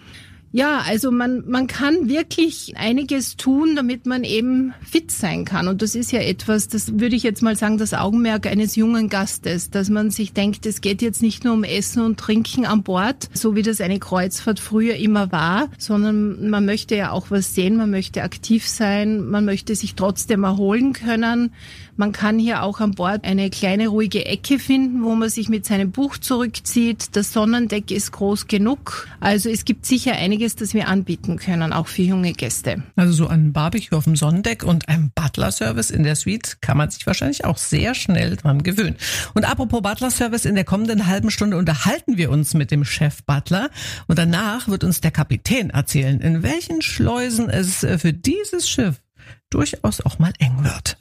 Ja, 0.57 0.85
also 0.87 1.11
man, 1.11 1.43
man 1.49 1.67
kann 1.67 2.09
wirklich 2.09 2.75
einiges 2.77 3.37
tun, 3.37 3.75
damit 3.75 4.07
man 4.07 4.23
eben 4.23 4.73
fit 4.89 5.11
sein 5.11 5.45
kann. 5.45 5.67
Und 5.67 5.83
das 5.83 5.97
ist 5.97 6.13
ja 6.13 6.21
etwas, 6.21 6.69
das 6.69 6.93
würde 7.01 7.17
ich 7.17 7.25
jetzt 7.25 7.43
mal 7.43 7.57
sagen, 7.57 7.77
das 7.77 7.93
Augenmerk 7.93 8.47
eines 8.47 8.77
jungen 8.77 9.09
Gastes, 9.09 9.71
dass 9.71 9.91
man 9.91 10.13
sich 10.13 10.33
denkt, 10.33 10.65
es 10.65 10.81
geht 10.81 11.03
jetzt 11.03 11.23
nicht 11.23 11.43
nur 11.43 11.55
um 11.55 11.65
Essen 11.65 12.05
und 12.05 12.21
Trinken 12.21 12.67
an 12.67 12.85
Bord, 12.85 13.29
so 13.35 13.57
wie 13.57 13.63
das 13.63 13.81
eine 13.81 13.99
Kreuzfahrt 13.99 14.61
früher 14.61 14.95
immer 14.95 15.33
war, 15.33 15.71
sondern 15.77 16.49
man 16.49 16.65
möchte 16.65 16.95
ja 16.95 17.11
auch 17.11 17.33
was 17.33 17.57
sehen, 17.57 17.77
man 17.77 17.91
möchte 17.91 18.23
aktiv 18.23 18.69
sein, 18.69 19.29
man 19.29 19.45
möchte 19.45 19.75
sich 19.75 19.97
trotzdem 19.97 20.45
erholen 20.45 20.93
können. 20.93 21.51
Man 21.97 22.11
kann 22.11 22.41
hier 22.41 22.65
auch 22.65 22.81
an 22.81 22.91
Bord 22.93 23.25
eine 23.25 23.51
kleine 23.51 23.87
ruhige 23.87 24.27
Ecke 24.27 24.59
finden, 24.59 25.05
wo 25.05 25.15
man 25.15 25.29
sich 25.29 25.49
mit 25.49 25.65
seinem 25.65 25.93
Buch 25.93 26.19
zurückzieht. 26.19 27.15
Das 27.17 27.33
Sonnendeck 27.33 27.93
ist 27.93 28.11
groß 28.11 28.49
genug. 28.49 29.09
Also 29.21 29.49
es 29.49 29.65
gibt 29.65 29.87
sicher 29.87 30.13
einiges, 30.13 30.57
das 30.57 30.75
wir 30.75 30.89
anbieten 30.89 31.37
können, 31.37 31.73
auch 31.73 31.87
für 31.87 32.03
junge 32.03 32.33
Gäste. 32.33 32.83
Also 32.97 33.13
so 33.13 33.29
ein 33.29 33.53
Barbecue 33.53 33.97
auf 33.97 34.05
dem 34.05 34.17
Sonnendeck 34.17 34.65
und 34.65 34.89
ein 34.89 35.13
Butler-Service 35.15 35.93
in 35.93 36.03
der 36.03 36.17
Suite 36.17 36.59
kann 36.61 36.77
man 36.77 36.91
sich 36.91 37.07
wahrscheinlich 37.07 37.45
auch 37.45 37.59
sehr 37.59 37.95
schnell 37.95 38.35
dran 38.37 38.65
gewöhnen. 38.65 38.97
Und 39.35 39.49
apropos 39.49 39.81
Butler-Service, 39.81 40.47
in 40.47 40.57
der 40.57 40.65
kommenden 40.65 41.07
halben 41.07 41.31
Stunde 41.31 41.57
unterhalten 41.57 42.17
wir 42.17 42.31
uns 42.31 42.55
mit 42.55 42.73
dem 42.73 42.85
Chef 42.85 43.23
Butler 43.23 43.71
und 44.09 44.19
danach 44.19 44.67
wird 44.67 44.83
uns 44.83 45.01
der 45.01 45.13
Kapitän 45.13 45.71
erzählen, 45.71 46.21
in 46.21 46.43
welchen 46.43 46.83
Schleusen 46.83 47.49
es 47.49 47.87
für 47.99 48.13
dieses 48.13 48.69
Schiff 48.69 49.01
durchaus 49.49 50.01
auch 50.01 50.19
mal 50.19 50.33
eng 50.41 50.65
wird 50.65 50.97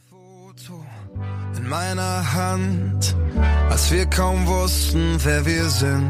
in 1.58 1.68
meiner 1.68 2.34
Hand, 2.34 3.16
als 3.70 3.92
wir 3.92 4.06
kaum 4.06 4.46
wussten, 4.48 5.18
wer 5.24 5.46
wir 5.46 5.66
sind. 5.70 6.10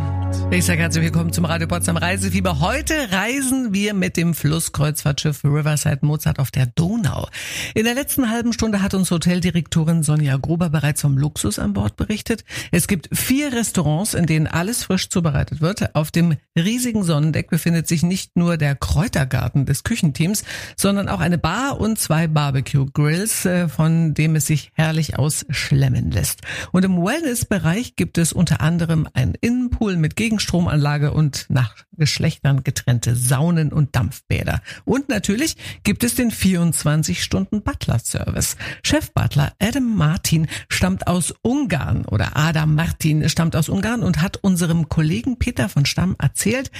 Ich 0.52 0.66
sage 0.66 0.82
herzlich 0.82 1.04
willkommen 1.04 1.34
zum 1.34 1.46
Radio 1.46 1.68
Potsdam 1.68 1.98
Reisefieber. 1.98 2.60
Heute 2.60 2.94
reisen 3.12 3.74
wir 3.74 3.94
mit 3.94 4.18
dem 4.18 4.34
Flusskreuzfahrtschiff 4.34 5.44
Riverside 5.44 6.06
Mozart 6.06 6.38
auf 6.38 6.52
der 6.52 6.68
Donau. 6.68 7.28
In 7.74 7.86
der 7.86 7.96
letzten 7.96 8.30
halben 8.30 8.54
Stunde 8.54 8.82
hat 8.82 8.94
uns 8.94 9.10
Hoteldirektorin 9.10 10.04
Sonja 10.04 10.38
Gruber 10.38 10.70
bereits 10.70 11.02
vom 11.02 11.18
Luxus 11.18 11.60
an 11.60 11.74
Bord 11.74 11.96
berichtet. 11.96 12.44
Es 12.72 12.88
gibt 12.88 13.10
vier 13.18 13.52
Restaurants, 13.52 14.14
in 14.14 14.26
denen 14.26 14.46
alles 14.46 14.84
frisch 14.84 15.10
zubereitet 15.10 15.62
wird. 15.62 15.96
Auf 15.96 16.12
dem 16.12 16.36
riesigen 16.56 17.04
Sonnendeck 17.04 17.50
befindet 17.50 17.88
sich 17.88 18.04
nicht 18.04 18.36
nur 18.36 18.58
der 18.58 18.76
Kräutergarten 18.76 19.66
des 19.66 19.84
Küchenteams, 19.84 20.44
sondern 20.76 21.10
auch 21.10 21.20
eine 21.20 21.38
Bar 21.38 21.80
und 21.80 21.98
zwei 21.98 22.28
Barbecue-Grills, 22.28 23.46
äh, 23.46 23.70
von 23.70 24.14
dem 24.14 24.36
es 24.36 24.48
sich 24.48 24.72
herrlich 24.74 25.18
ausschlemmen 25.34 26.12
lässt. 26.12 26.42
Und 26.72 26.86
im 26.86 26.98
Wellness-Bereich 26.98 27.96
gibt 27.96 28.18
es 28.18 28.34
unter 28.34 28.60
anderem 28.62 29.08
einen 29.14 29.36
Innenpool 29.40 29.96
mit 29.98 30.16
Gegenstromanlage 30.16 31.12
und 31.12 31.46
nach 31.50 31.76
Geschlechtern 31.96 32.64
getrennte 32.64 33.16
Saunen 33.16 33.72
und 33.72 33.96
Dampfbäder. 33.96 34.64
Und 34.86 35.10
natürlich 35.10 35.56
gibt 35.84 36.04
es 36.04 36.16
den 36.16 36.32
24-Stunden-Butler-Service. 36.32 38.58
Chef-Butler 38.84 39.54
Adam 39.60 39.96
Martin 39.96 40.48
stammt 40.70 41.06
aus 41.08 41.36
Ungarn 41.42 42.06
oder 42.06 42.36
Adam 42.36 42.76
Martin 42.76 43.30
stammt 43.30 43.56
aus 43.56 43.70
Ungarn 43.70 44.04
und 44.04 44.22
hat 44.22 44.38
unserem 44.38 44.90
Kollegen 44.90 45.40
Peter 45.40 45.70
von 45.70 45.86
Stamm 45.86 46.16
erzählt, 46.20 46.72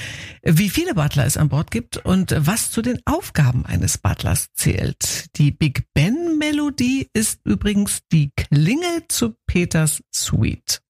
wie 0.42 0.70
viele 0.70 0.96
Butler 0.96 1.26
es 1.26 1.38
an 1.38 1.48
Bord 1.50 1.70
gibt 1.72 1.98
und 1.98 2.36
was 2.38 2.72
zu 2.72 2.82
den 2.82 3.00
Aufgaben 3.06 3.66
eines 3.66 3.98
Butlers 3.98 4.48
zählt. 4.54 5.36
Die 5.38 5.52
Big 5.52 5.86
Ben 5.94 6.38
Melodie 6.40 7.10
ist 7.14 7.40
übrigens 7.46 8.00
die 8.12 8.32
Klingel 8.52 9.04
zu 9.08 9.36
Peters 9.48 10.04
Suite. 10.12 10.82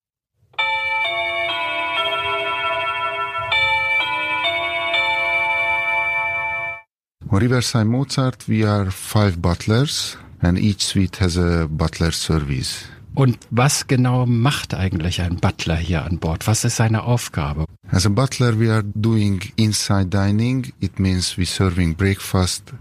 Riverside 7.30 7.84
Mozart, 7.84 8.48
we 8.48 8.64
are 8.64 8.90
five 8.90 9.40
butlers 9.40 10.16
and 10.40 10.58
each 10.58 10.84
suite 10.84 11.16
has 11.16 11.36
a 11.36 11.66
butler 11.68 12.12
service. 12.12 12.84
Und 13.14 13.38
was 13.50 13.86
genau 13.86 14.26
macht 14.26 14.74
eigentlich 14.74 15.20
ein 15.20 15.36
Butler 15.36 15.76
hier 15.76 16.04
an 16.04 16.18
Bord? 16.18 16.46
Was 16.48 16.64
ist 16.64 16.76
seine 16.76 17.04
Aufgabe? 17.04 17.66
As 17.90 18.06
a 18.06 18.08
butler, 18.08 18.58
we 18.58 18.72
are 18.72 18.82
doing 18.82 19.40
inside 19.54 20.06
dining. 20.06 20.72
It 20.80 20.98
means 20.98 21.38
we 21.38 21.44
serving 21.44 21.94
breakfast. 21.94 22.72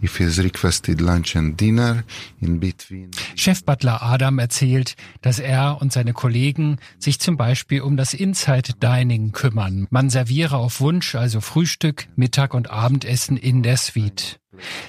If 0.00 0.18
is 0.18 0.42
requested 0.42 1.00
lunch 1.00 1.36
and 1.36 1.60
dinner 1.60 2.04
in 2.40 2.58
between. 2.58 3.10
Chef 3.36 3.64
Butler 3.64 4.02
Adam 4.02 4.38
erzählt, 4.38 4.96
dass 5.20 5.38
er 5.38 5.82
und 5.82 5.92
seine 5.92 6.14
Kollegen 6.14 6.78
sich 6.98 7.20
zum 7.20 7.36
Beispiel 7.36 7.82
um 7.82 7.98
das 7.98 8.14
Inside 8.14 8.74
Dining 8.82 9.32
kümmern. 9.32 9.88
Man 9.90 10.08
serviere 10.08 10.56
auf 10.56 10.80
Wunsch 10.80 11.14
also 11.14 11.42
Frühstück, 11.42 12.08
Mittag 12.16 12.54
und 12.54 12.70
Abendessen 12.70 13.36
in 13.36 13.62
der 13.62 13.76
Suite. 13.76 14.38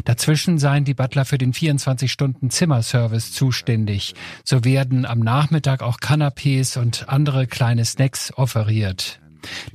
Dazwischen 0.05 0.59
seien 0.59 0.85
die 0.85 0.93
Butler 0.93 1.25
für 1.25 1.37
den 1.37 1.53
24-Stunden-Zimmerservice 1.53 3.31
zuständig. 3.31 4.13
So 4.43 4.63
werden 4.63 5.05
am 5.05 5.19
Nachmittag 5.19 5.81
auch 5.81 5.99
Canapés 5.99 6.77
und 6.77 7.09
andere 7.09 7.47
kleine 7.47 7.85
Snacks 7.85 8.33
offeriert. 8.35 9.19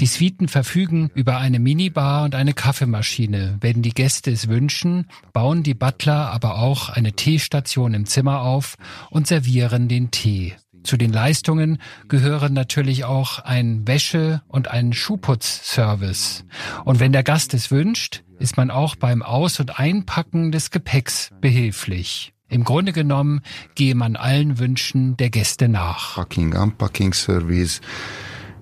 Die 0.01 0.07
Suiten 0.07 0.49
verfügen 0.49 1.11
über 1.15 1.39
eine 1.39 1.59
Minibar 1.59 2.25
und 2.25 2.35
eine 2.35 2.55
Kaffeemaschine. 2.55 3.59
Wenn 3.61 3.83
die 3.83 3.93
Gäste 3.93 4.31
es 4.31 4.49
wünschen, 4.49 5.07
bauen 5.33 5.63
die 5.63 5.75
Butler 5.75 6.31
aber 6.33 6.59
auch 6.59 6.89
eine 6.89 7.13
Teestation 7.13 7.95
im 7.95 8.07
Zimmer 8.07 8.43
auf 8.43 8.77
und 9.11 9.27
servieren 9.27 9.89
den 9.89 10.11
Tee. 10.11 10.55
Zu 10.85 10.97
den 10.97 11.13
Leistungen 11.13 11.79
gehören 12.09 12.55
natürlich 12.55 13.05
auch 13.05 13.41
ein 13.41 13.87
Wäsche- 13.87 14.43
und 14.49 14.69
ein 14.69 14.93
Schuhputzservice. 14.93 16.45
Und 16.85 17.01
wenn 17.01 17.13
der 17.13 17.25
Gast 17.25 17.53
es 17.53 17.71
wünscht, 17.71 18.23
ist 18.39 18.57
man 18.57 18.71
auch 18.71 18.97
beim 18.97 19.23
Aus- 19.23 19.61
und 19.61 19.79
Einpacken 19.79 20.53
des 20.53 20.71
Gepäcks 20.71 21.31
behilflich. 21.41 22.33
Im 22.49 22.65
Grunde 22.65 22.93
genommen 22.93 23.43
gehe 23.75 23.95
man 23.95 24.17
allen 24.17 24.59
Wünschen 24.59 25.17
der 25.17 25.31
Gäste 25.31 25.69
nach. 25.69 26.15
Packing, 26.17 26.57
unpacking 26.57 27.13
service. 27.13 27.81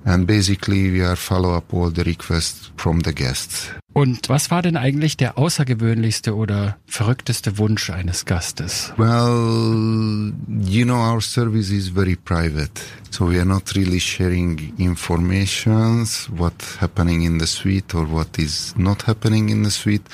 And 0.06 0.24
basically 0.24 0.92
we 0.92 1.04
are 1.04 1.16
follow 1.16 1.56
up 1.56 1.74
all 1.74 1.90
the 1.90 2.04
requests 2.04 2.70
from 2.76 3.00
the 3.00 3.12
guests. 3.12 3.70
Und 3.92 4.28
was 4.28 4.50
war 4.50 4.62
denn 4.62 4.76
eigentlich 4.76 5.16
der 5.16 5.36
außergewöhnlichste 5.36 6.36
oder 6.36 6.76
verrückteste 6.86 7.58
Wunsch 7.58 7.90
eines 7.90 8.24
Gastes? 8.24 8.92
Well, 8.98 10.32
you 10.60 10.84
know, 10.84 10.96
our 10.96 11.20
service 11.20 11.70
is 11.70 11.88
very 11.88 12.14
private. 12.14 12.80
So 13.10 13.28
we 13.28 13.38
are 13.38 13.46
not 13.46 13.74
really 13.74 13.98
sharing 13.98 14.74
informations, 14.78 16.28
what 16.30 16.54
happening 16.80 17.22
in 17.22 17.40
the 17.40 17.46
suite 17.46 17.94
or 17.94 18.08
what 18.08 18.38
is 18.38 18.74
not 18.76 19.06
happening 19.08 19.48
in 19.48 19.64
the 19.64 19.70
suite. 19.70 20.04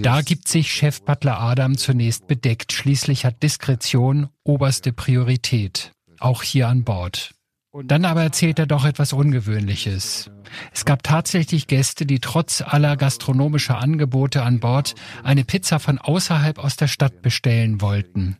Da 0.00 0.22
gibt 0.22 0.48
sich 0.48 0.72
Chef 0.72 1.02
Butler 1.02 1.38
Adam 1.38 1.76
zunächst 1.76 2.26
bedeckt. 2.26 2.72
Schließlich 2.72 3.26
hat 3.26 3.42
Diskretion 3.42 4.28
oberste 4.42 4.94
Priorität. 4.94 5.92
Auch 6.18 6.42
hier 6.42 6.68
an 6.68 6.82
Bord. 6.82 7.34
Dann 7.84 8.04
aber 8.04 8.22
erzählt 8.22 8.58
er 8.58 8.66
doch 8.66 8.84
etwas 8.84 9.12
Ungewöhnliches. 9.12 10.30
Es 10.72 10.84
gab 10.84 11.02
tatsächlich 11.02 11.66
Gäste, 11.66 12.06
die 12.06 12.20
trotz 12.20 12.62
aller 12.62 12.96
gastronomischer 12.96 13.78
Angebote 13.78 14.42
an 14.42 14.60
Bord 14.60 14.94
eine 15.22 15.44
Pizza 15.44 15.78
von 15.78 15.98
außerhalb 15.98 16.58
aus 16.58 16.76
der 16.76 16.88
Stadt 16.88 17.22
bestellen 17.22 17.80
wollten. 17.80 18.36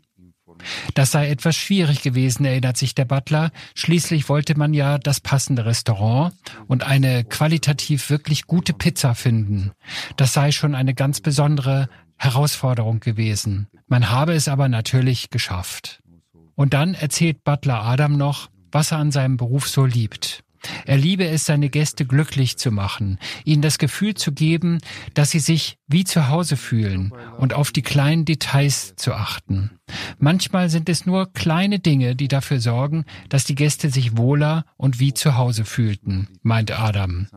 Das 0.94 1.12
sei 1.12 1.30
etwas 1.30 1.56
schwierig 1.56 2.02
gewesen, 2.02 2.44
erinnert 2.44 2.76
sich 2.76 2.94
der 2.94 3.04
Butler. 3.04 3.50
Schließlich 3.74 4.28
wollte 4.28 4.58
man 4.58 4.74
ja 4.74 4.98
das 4.98 5.20
passende 5.20 5.66
Restaurant 5.66 6.34
und 6.66 6.84
eine 6.84 7.24
qualitativ 7.24 8.10
wirklich 8.10 8.46
gute 8.46 8.72
Pizza 8.72 9.14
finden. 9.14 9.72
Das 10.16 10.32
sei 10.32 10.50
schon 10.50 10.74
eine 10.74 10.94
ganz 10.94 11.20
besondere 11.20 11.88
Herausforderung 12.16 12.98
gewesen. 13.00 13.68
Man 13.86 14.10
habe 14.10 14.32
es 14.32 14.48
aber 14.48 14.68
natürlich 14.68 15.30
geschafft. 15.30 16.00
Und 16.56 16.74
dann 16.74 16.94
erzählt 16.94 17.44
Butler 17.44 17.84
Adam 17.84 18.16
noch, 18.16 18.48
was 18.72 18.92
er 18.92 18.98
an 18.98 19.10
seinem 19.10 19.36
Beruf 19.36 19.68
so 19.68 19.84
liebt. 19.84 20.42
Er 20.86 20.96
liebe 20.96 21.26
es, 21.26 21.44
seine 21.44 21.70
Gäste 21.70 22.04
glücklich 22.04 22.56
zu 22.56 22.70
machen, 22.70 23.18
ihnen 23.44 23.62
das 23.62 23.78
Gefühl 23.78 24.14
zu 24.14 24.32
geben, 24.32 24.78
dass 25.14 25.30
sie 25.30 25.38
sich 25.38 25.76
wie 25.86 26.04
zu 26.04 26.28
Hause 26.28 26.56
fühlen 26.56 27.12
und 27.38 27.54
auf 27.54 27.70
die 27.70 27.82
kleinen 27.82 28.24
Details 28.24 28.94
zu 28.96 29.14
achten. 29.14 29.77
Manchmal 30.18 30.68
sind 30.70 30.88
es 30.88 31.06
nur 31.06 31.32
kleine 31.32 31.78
Dinge, 31.78 32.14
die 32.14 32.28
dafür 32.28 32.60
sorgen, 32.60 33.04
dass 33.28 33.44
die 33.44 33.54
Gäste 33.54 33.90
sich 33.90 34.16
wohler 34.16 34.64
und 34.76 35.00
wie 35.00 35.14
zu 35.14 35.36
Hause 35.36 35.64
fühlten, 35.64 36.28
meint 36.42 36.78
Adam. 36.78 37.28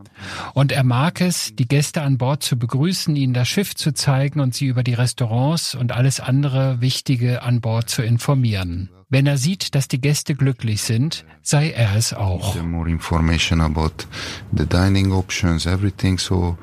Und 0.53 0.72
er 0.72 0.84
mag 0.84 1.22
es, 1.22 1.55
die 1.55 1.67
Gäste 1.67 2.01
an 2.01 2.17
Bord 2.17 2.43
zu 2.43 2.58
begrüßen, 2.58 3.15
ihnen 3.15 3.34
das 3.34 3.48
Schiff 3.48 3.75
zu 3.75 3.93
zeigen 3.93 4.39
und 4.39 4.53
sie 4.53 4.67
über 4.67 4.84
die 4.84 4.93
Restaurants 4.93 5.75
und 5.75 5.91
alles 5.91 6.20
andere 6.20 6.81
Wichtige 6.81 7.43
an 7.43 7.62
Bord 7.62 7.89
zu 7.89 8.01
informieren. 8.01 8.89
Wenn 9.10 9.27
er 9.27 9.38
sieht, 9.38 9.75
dass 9.75 9.89
die 9.89 10.00
Gäste 10.00 10.36
glücklich 10.36 10.84
sind, 10.84 11.25
sei 11.41 11.72
er 11.72 11.98
es 11.98 12.13
auch. 12.13 12.55
More 12.63 12.89
information 12.89 13.60
about 13.60 14.05
the 14.53 14.65
dining 14.65 15.12
options, 15.12 15.65
everything. 15.65 16.17
So 16.17 16.58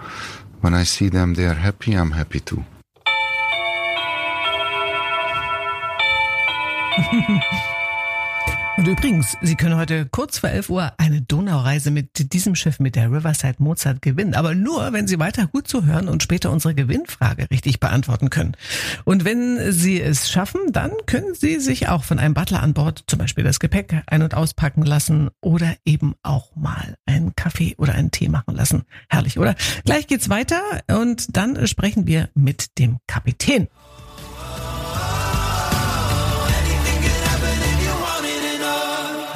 when 0.63 0.73
I 0.73 0.85
see 0.85 1.11
them, 1.11 1.35
they 1.35 1.47
are 1.47 1.61
happy. 1.61 1.93
I'm 1.93 2.15
happy 2.15 2.41
too. 2.41 2.65
Und 8.79 8.87
übrigens, 8.87 9.37
Sie 9.41 9.57
können 9.57 9.77
heute 9.77 10.07
kurz 10.07 10.39
vor 10.39 10.51
11 10.51 10.71
Uhr 10.71 10.93
eine 10.99 11.21
Donaureise 11.21 11.91
mit 11.91 12.33
diesem 12.33 12.55
Schiff 12.55 12.79
mit 12.79 12.95
der 12.95 13.11
Riverside 13.11 13.57
Mozart 13.59 14.03
gewinnen. 14.03 14.35
Aber 14.35 14.55
nur, 14.55 14.93
wenn 14.93 15.09
Sie 15.09 15.19
weiter 15.19 15.49
gut 15.49 15.67
zuhören 15.67 16.09
und 16.09 16.23
später 16.23 16.53
unsere 16.53 16.77
Gewinnfrage 16.77 17.51
richtig 17.51 17.81
beantworten 17.81 18.31
können. 18.31 18.57
Und 19.05 19.25
wenn 19.25 19.73
Sie 19.73 20.01
es 20.01 20.31
schaffen, 20.31 20.61
dann 20.71 20.93
können 21.07 21.35
Sie 21.35 21.59
sich 21.59 21.89
auch 21.89 22.05
von 22.05 22.21
einem 22.21 22.35
Butler 22.35 22.63
an 22.63 22.73
Bord 22.73 23.03
zum 23.09 23.19
Beispiel 23.19 23.43
das 23.43 23.59
Gepäck 23.59 24.03
ein- 24.07 24.23
und 24.23 24.35
auspacken 24.35 24.85
lassen 24.85 25.31
oder 25.41 25.75
eben 25.85 26.15
auch 26.23 26.55
mal 26.55 26.95
einen 27.05 27.35
Kaffee 27.35 27.75
oder 27.79 27.97
einen 27.97 28.13
Tee 28.13 28.29
machen 28.29 28.55
lassen. 28.55 28.85
Herrlich, 29.09 29.41
oder? 29.41 29.57
Gleich 29.87 30.07
geht's 30.07 30.29
weiter 30.29 30.61
und 30.89 31.37
dann 31.37 31.67
sprechen 31.67 32.07
wir 32.07 32.29
mit 32.35 32.79
dem 32.79 32.99
Kapitän. 33.09 33.67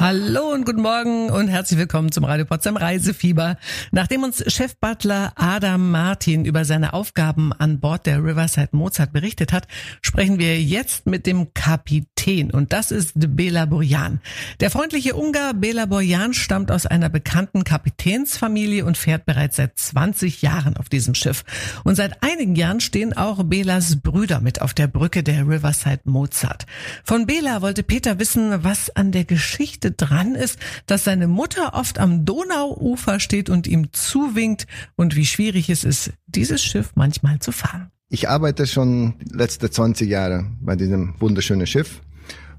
Hallo 0.03 0.51
und 0.51 0.65
guten 0.65 0.81
Morgen 0.81 1.29
und 1.29 1.47
herzlich 1.47 1.79
willkommen 1.79 2.11
zum 2.11 2.25
Radio 2.25 2.43
Potsdam 2.43 2.75
Reisefieber. 2.75 3.55
Nachdem 3.91 4.23
uns 4.23 4.43
Chefbutler 4.53 5.31
Adam 5.37 5.91
Martin 5.91 6.43
über 6.43 6.65
seine 6.65 6.91
Aufgaben 6.91 7.53
an 7.53 7.79
Bord 7.79 8.05
der 8.05 8.21
Riverside 8.21 8.67
Mozart 8.73 9.13
berichtet 9.13 9.53
hat, 9.53 9.65
sprechen 10.01 10.39
wir 10.39 10.61
jetzt 10.61 11.05
mit 11.05 11.25
dem 11.25 11.53
Kapitän 11.53 12.51
und 12.51 12.73
das 12.73 12.91
ist 12.91 13.13
Bela 13.15 13.65
Borjan. 13.65 14.19
Der 14.59 14.71
freundliche 14.71 15.15
Ungar 15.15 15.53
Bela 15.53 15.85
Borjan 15.85 16.33
stammt 16.33 16.69
aus 16.69 16.85
einer 16.85 17.07
bekannten 17.07 17.63
Kapitänsfamilie 17.63 18.83
und 18.83 18.97
fährt 18.97 19.25
bereits 19.25 19.55
seit 19.55 19.79
20 19.79 20.41
Jahren 20.41 20.75
auf 20.75 20.89
diesem 20.89 21.15
Schiff. 21.15 21.45
Und 21.85 21.95
seit 21.95 22.21
einigen 22.21 22.57
Jahren 22.57 22.81
stehen 22.81 23.15
auch 23.15 23.41
Belas 23.45 24.01
Brüder 24.01 24.41
mit 24.41 24.61
auf 24.61 24.73
der 24.73 24.87
Brücke 24.87 25.23
der 25.23 25.47
Riverside 25.47 26.01
Mozart. 26.03 26.65
Von 27.05 27.25
Bela 27.25 27.61
wollte 27.61 27.83
Peter 27.83 28.19
wissen, 28.19 28.65
was 28.65 28.89
an 28.89 29.13
der 29.13 29.23
Geschichte 29.23 29.92
dran 29.93 30.35
ist, 30.35 30.59
dass 30.85 31.03
seine 31.03 31.27
Mutter 31.27 31.73
oft 31.73 31.99
am 31.99 32.25
Donauufer 32.25 33.19
steht 33.19 33.49
und 33.49 33.67
ihm 33.67 33.91
zuwinkt 33.93 34.67
und 34.95 35.15
wie 35.15 35.25
schwierig 35.25 35.69
es 35.69 35.83
ist, 35.83 36.11
dieses 36.27 36.63
Schiff 36.63 36.91
manchmal 36.95 37.39
zu 37.39 37.51
fahren. 37.51 37.91
Ich 38.09 38.29
arbeite 38.29 38.67
schon 38.67 39.15
letzte 39.31 39.71
20 39.71 40.09
Jahre 40.09 40.45
bei 40.61 40.75
diesem 40.75 41.15
wunderschönen 41.19 41.65
Schiff 41.65 42.01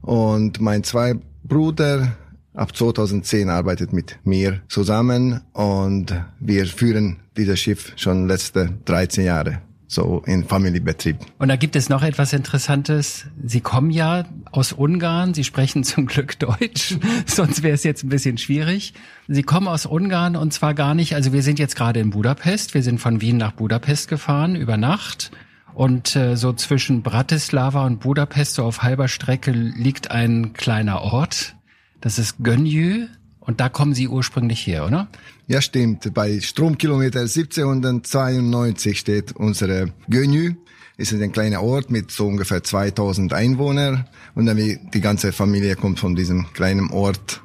und 0.00 0.60
mein 0.60 0.82
zwei 0.82 1.14
Bruder 1.44 2.16
ab 2.54 2.76
2010 2.76 3.50
arbeitet 3.50 3.92
mit 3.92 4.18
mir 4.24 4.62
zusammen 4.68 5.42
und 5.52 6.14
wir 6.40 6.66
führen 6.66 7.20
dieses 7.36 7.60
Schiff 7.60 7.92
schon 7.96 8.28
letzte 8.28 8.70
13 8.84 9.24
Jahre 9.24 9.62
so 9.86 10.22
in 10.26 10.44
Familienbetrieb. 10.44 11.18
Und 11.38 11.48
da 11.48 11.56
gibt 11.56 11.76
es 11.76 11.88
noch 11.88 12.02
etwas 12.02 12.32
Interessantes. 12.32 13.26
Sie 13.44 13.60
kommen 13.60 13.90
ja 13.90 14.24
aus 14.50 14.72
Ungarn, 14.72 15.34
Sie 15.34 15.44
sprechen 15.44 15.84
zum 15.84 16.06
Glück 16.06 16.38
Deutsch, 16.38 16.96
sonst 17.26 17.62
wäre 17.62 17.74
es 17.74 17.84
jetzt 17.84 18.04
ein 18.04 18.08
bisschen 18.08 18.38
schwierig. 18.38 18.94
Sie 19.28 19.42
kommen 19.42 19.68
aus 19.68 19.86
Ungarn 19.86 20.36
und 20.36 20.52
zwar 20.52 20.74
gar 20.74 20.94
nicht, 20.94 21.14
also 21.14 21.32
wir 21.32 21.42
sind 21.42 21.58
jetzt 21.58 21.76
gerade 21.76 22.00
in 22.00 22.10
Budapest, 22.10 22.74
wir 22.74 22.82
sind 22.82 22.98
von 22.98 23.20
Wien 23.20 23.36
nach 23.36 23.52
Budapest 23.52 24.08
gefahren 24.08 24.56
über 24.56 24.76
Nacht. 24.76 25.30
Und 25.74 26.14
äh, 26.14 26.36
so 26.36 26.52
zwischen 26.52 27.02
Bratislava 27.02 27.84
und 27.84 27.98
Budapest, 27.98 28.54
so 28.54 28.64
auf 28.64 28.82
halber 28.82 29.08
Strecke, 29.08 29.50
liegt 29.50 30.12
ein 30.12 30.52
kleiner 30.52 31.02
Ort. 31.02 31.56
Das 32.00 32.20
ist 32.20 32.36
Gönyű. 32.44 33.08
Und 33.40 33.60
da 33.60 33.68
kommen 33.68 33.92
Sie 33.92 34.08
ursprünglich 34.08 34.66
her, 34.66 34.86
oder? 34.86 35.08
Ja, 35.46 35.60
stimmt. 35.60 36.14
Bei 36.14 36.40
Stromkilometer 36.40 37.20
1792 37.20 38.98
steht 38.98 39.32
unsere 39.36 39.92
Gönyű. 40.08 40.54
Es 40.96 41.12
ist 41.12 41.20
ein 41.20 41.32
kleiner 41.32 41.62
Ort 41.62 41.90
mit 41.90 42.10
so 42.10 42.26
ungefähr 42.26 42.62
2000 42.62 43.34
Einwohnern. 43.34 44.06
Und 44.34 44.46
dann 44.46 44.56
die 44.56 45.00
ganze 45.00 45.32
Familie 45.32 45.76
kommt 45.76 46.00
von 46.00 46.14
diesem 46.14 46.46
kleinen 46.54 46.90
Ort. 46.90 47.42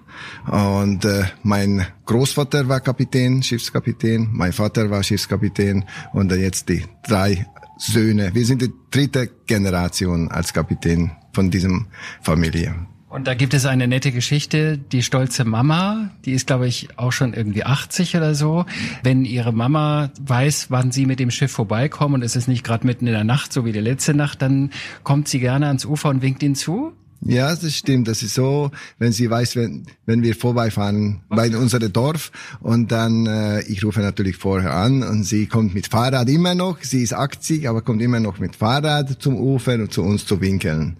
Und 0.49 1.03
äh, 1.03 1.25
mein 1.43 1.85
Großvater 2.05 2.69
war 2.69 2.79
Kapitän, 2.79 3.43
Schiffskapitän. 3.43 4.29
Mein 4.31 4.53
Vater 4.53 4.89
war 4.89 5.03
Schiffskapitän. 5.03 5.83
Und 6.13 6.31
jetzt 6.31 6.69
die 6.69 6.85
drei 7.05 7.47
Söhne. 7.77 8.33
Wir 8.33 8.45
sind 8.45 8.61
die 8.61 8.71
dritte 8.91 9.29
Generation 9.45 10.29
als 10.29 10.53
Kapitän 10.53 11.11
von 11.33 11.51
diesem 11.51 11.87
Familie. 12.21 12.75
Und 13.09 13.25
da 13.25 13.33
gibt 13.33 13.55
es 13.55 13.65
eine 13.65 13.87
nette 13.87 14.11
Geschichte. 14.11 14.77
Die 14.77 15.01
stolze 15.01 15.43
Mama, 15.43 16.11
die 16.25 16.33
ist, 16.33 16.45
glaube 16.45 16.67
ich, 16.67 16.89
auch 16.95 17.11
schon 17.11 17.33
irgendwie 17.33 17.63
80 17.63 18.15
oder 18.15 18.35
so. 18.35 18.65
Wenn 19.01 19.25
ihre 19.25 19.51
Mama 19.51 20.11
weiß, 20.21 20.67
wann 20.69 20.91
sie 20.91 21.07
mit 21.07 21.19
dem 21.19 21.31
Schiff 21.31 21.51
vorbeikommen 21.51 22.15
und 22.15 22.21
es 22.21 22.35
ist 22.35 22.47
nicht 22.47 22.63
gerade 22.63 22.85
mitten 22.85 23.07
in 23.07 23.13
der 23.13 23.23
Nacht, 23.23 23.51
so 23.51 23.65
wie 23.65 23.71
die 23.71 23.79
letzte 23.79 24.13
Nacht, 24.13 24.43
dann 24.43 24.69
kommt 25.03 25.27
sie 25.27 25.39
gerne 25.39 25.67
ans 25.67 25.85
Ufer 25.85 26.09
und 26.09 26.21
winkt 26.21 26.43
ihnen 26.43 26.53
zu. 26.53 26.93
Ja, 27.21 27.53
das 27.53 27.75
stimmt. 27.75 28.07
Das 28.07 28.21
ist 28.23 28.35
so, 28.35 28.71
wenn 28.97 29.11
sie 29.11 29.29
weiß, 29.29 29.55
wenn, 29.55 29.87
wenn 30.05 30.21
wir 30.21 30.35
vorbeifahren 30.35 31.21
bei 31.29 31.49
unserem 31.57 31.91
Dorf 31.91 32.31
und 32.61 32.91
dann, 32.91 33.25
äh, 33.25 33.61
ich 33.63 33.83
rufe 33.83 33.99
natürlich 33.99 34.37
vorher 34.37 34.73
an 34.73 35.03
und 35.03 35.23
sie 35.23 35.47
kommt 35.47 35.73
mit 35.73 35.87
Fahrrad 35.87 36.29
immer 36.29 36.55
noch. 36.55 36.81
Sie 36.81 37.03
ist 37.03 37.13
80, 37.13 37.67
aber 37.67 37.81
kommt 37.81 38.01
immer 38.01 38.19
noch 38.19 38.39
mit 38.39 38.55
Fahrrad 38.55 39.21
zum 39.21 39.35
Ufer 39.35 39.73
und 39.73 39.91
zu 39.91 40.03
uns 40.03 40.25
zu 40.25 40.39
winkeln. 40.39 40.95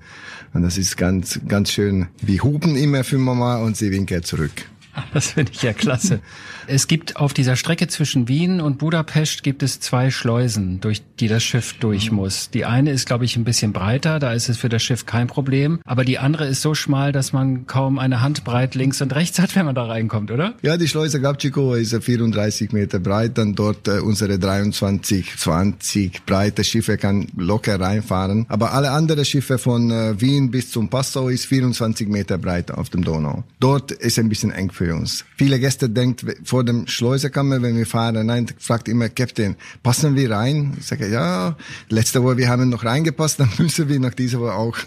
Und 0.53 0.63
das 0.63 0.77
ist 0.77 0.97
ganz, 0.97 1.39
ganz 1.47 1.71
schön. 1.71 2.07
Wir 2.21 2.43
hupen 2.43 2.75
immer 2.75 3.03
für 3.03 3.17
Mama 3.17 3.57
und 3.57 3.77
sie 3.77 3.91
winkelt 3.91 4.25
zurück. 4.25 4.65
Das 5.13 5.31
finde 5.31 5.51
ich 5.53 5.61
ja 5.61 5.73
klasse. 5.73 6.19
Es 6.67 6.87
gibt 6.87 7.15
auf 7.15 7.33
dieser 7.33 7.55
Strecke 7.55 7.87
zwischen 7.87 8.27
Wien 8.27 8.61
und 8.61 8.77
Budapest 8.77 9.43
gibt 9.43 9.63
es 9.63 9.79
zwei 9.79 10.11
Schleusen, 10.11 10.79
durch 10.81 11.01
die 11.19 11.27
das 11.27 11.43
Schiff 11.43 11.73
durch 11.79 12.11
muss. 12.11 12.51
Die 12.51 12.65
eine 12.65 12.91
ist, 12.91 13.05
glaube 13.05 13.25
ich, 13.25 13.35
ein 13.35 13.43
bisschen 13.43 13.73
breiter, 13.73 14.19
da 14.19 14.33
ist 14.33 14.49
es 14.49 14.57
für 14.57 14.69
das 14.69 14.83
Schiff 14.83 15.05
kein 15.05 15.27
Problem. 15.27 15.79
Aber 15.85 16.05
die 16.05 16.19
andere 16.19 16.45
ist 16.45 16.61
so 16.61 16.75
schmal, 16.75 17.11
dass 17.11 17.33
man 17.33 17.65
kaum 17.65 17.97
eine 17.97 18.21
Handbreit 18.21 18.75
links 18.75 19.01
und 19.01 19.15
rechts 19.15 19.39
hat, 19.39 19.55
wenn 19.55 19.65
man 19.65 19.75
da 19.75 19.85
reinkommt, 19.85 20.31
oder? 20.31 20.53
Ja, 20.61 20.77
die 20.77 20.87
Schleuse 20.87 21.17
Gabčíkovo 21.17 21.73
ist 21.73 21.95
34 21.95 22.71
Meter 22.71 22.99
breit, 22.99 23.37
dann 23.37 23.55
dort 23.55 23.87
äh, 23.87 23.99
unsere 23.99 24.37
23, 24.37 25.37
20 25.37 26.25
breite 26.25 26.63
Schiffe 26.63 26.97
kann 26.97 27.27
locker 27.35 27.79
reinfahren. 27.79 28.45
Aber 28.47 28.73
alle 28.73 28.91
anderen 28.91 29.25
Schiffe 29.25 29.57
von 29.57 29.91
äh, 29.91 30.21
Wien 30.21 30.51
bis 30.51 30.71
zum 30.71 30.89
Passau 30.89 31.29
ist 31.29 31.45
24 31.45 32.07
Meter 32.07 32.37
breit 32.37 32.71
auf 32.71 32.89
dem 32.89 33.03
Donau. 33.03 33.43
Dort 33.59 33.91
ist 33.91 34.19
ein 34.19 34.29
bisschen 34.29 34.51
eng 34.51 34.71
für 34.71 34.85
uns. 34.95 35.25
Viele 35.37 35.59
Gäste 35.59 35.89
denken 35.89 36.33
vor 36.43 36.63
dem 36.63 36.87
Schleusekammer, 36.87 37.61
wenn 37.61 37.77
wir 37.77 37.85
fahren, 37.85 38.25
nein, 38.25 38.47
fragt 38.57 38.87
immer 38.87 39.09
Captain, 39.09 39.55
passen 39.83 40.15
wir 40.15 40.31
rein? 40.31 40.75
Ich 40.79 40.87
sage, 40.87 41.07
ja, 41.07 41.55
letzte 41.89 42.23
Woche, 42.23 42.37
wir 42.37 42.49
haben 42.49 42.69
noch 42.69 42.83
reingepasst, 42.83 43.39
dann 43.39 43.49
müssen 43.57 43.87
wir 43.89 43.99
nach 43.99 44.13
dieser 44.13 44.39
Woche 44.39 44.53
auch. 44.53 44.77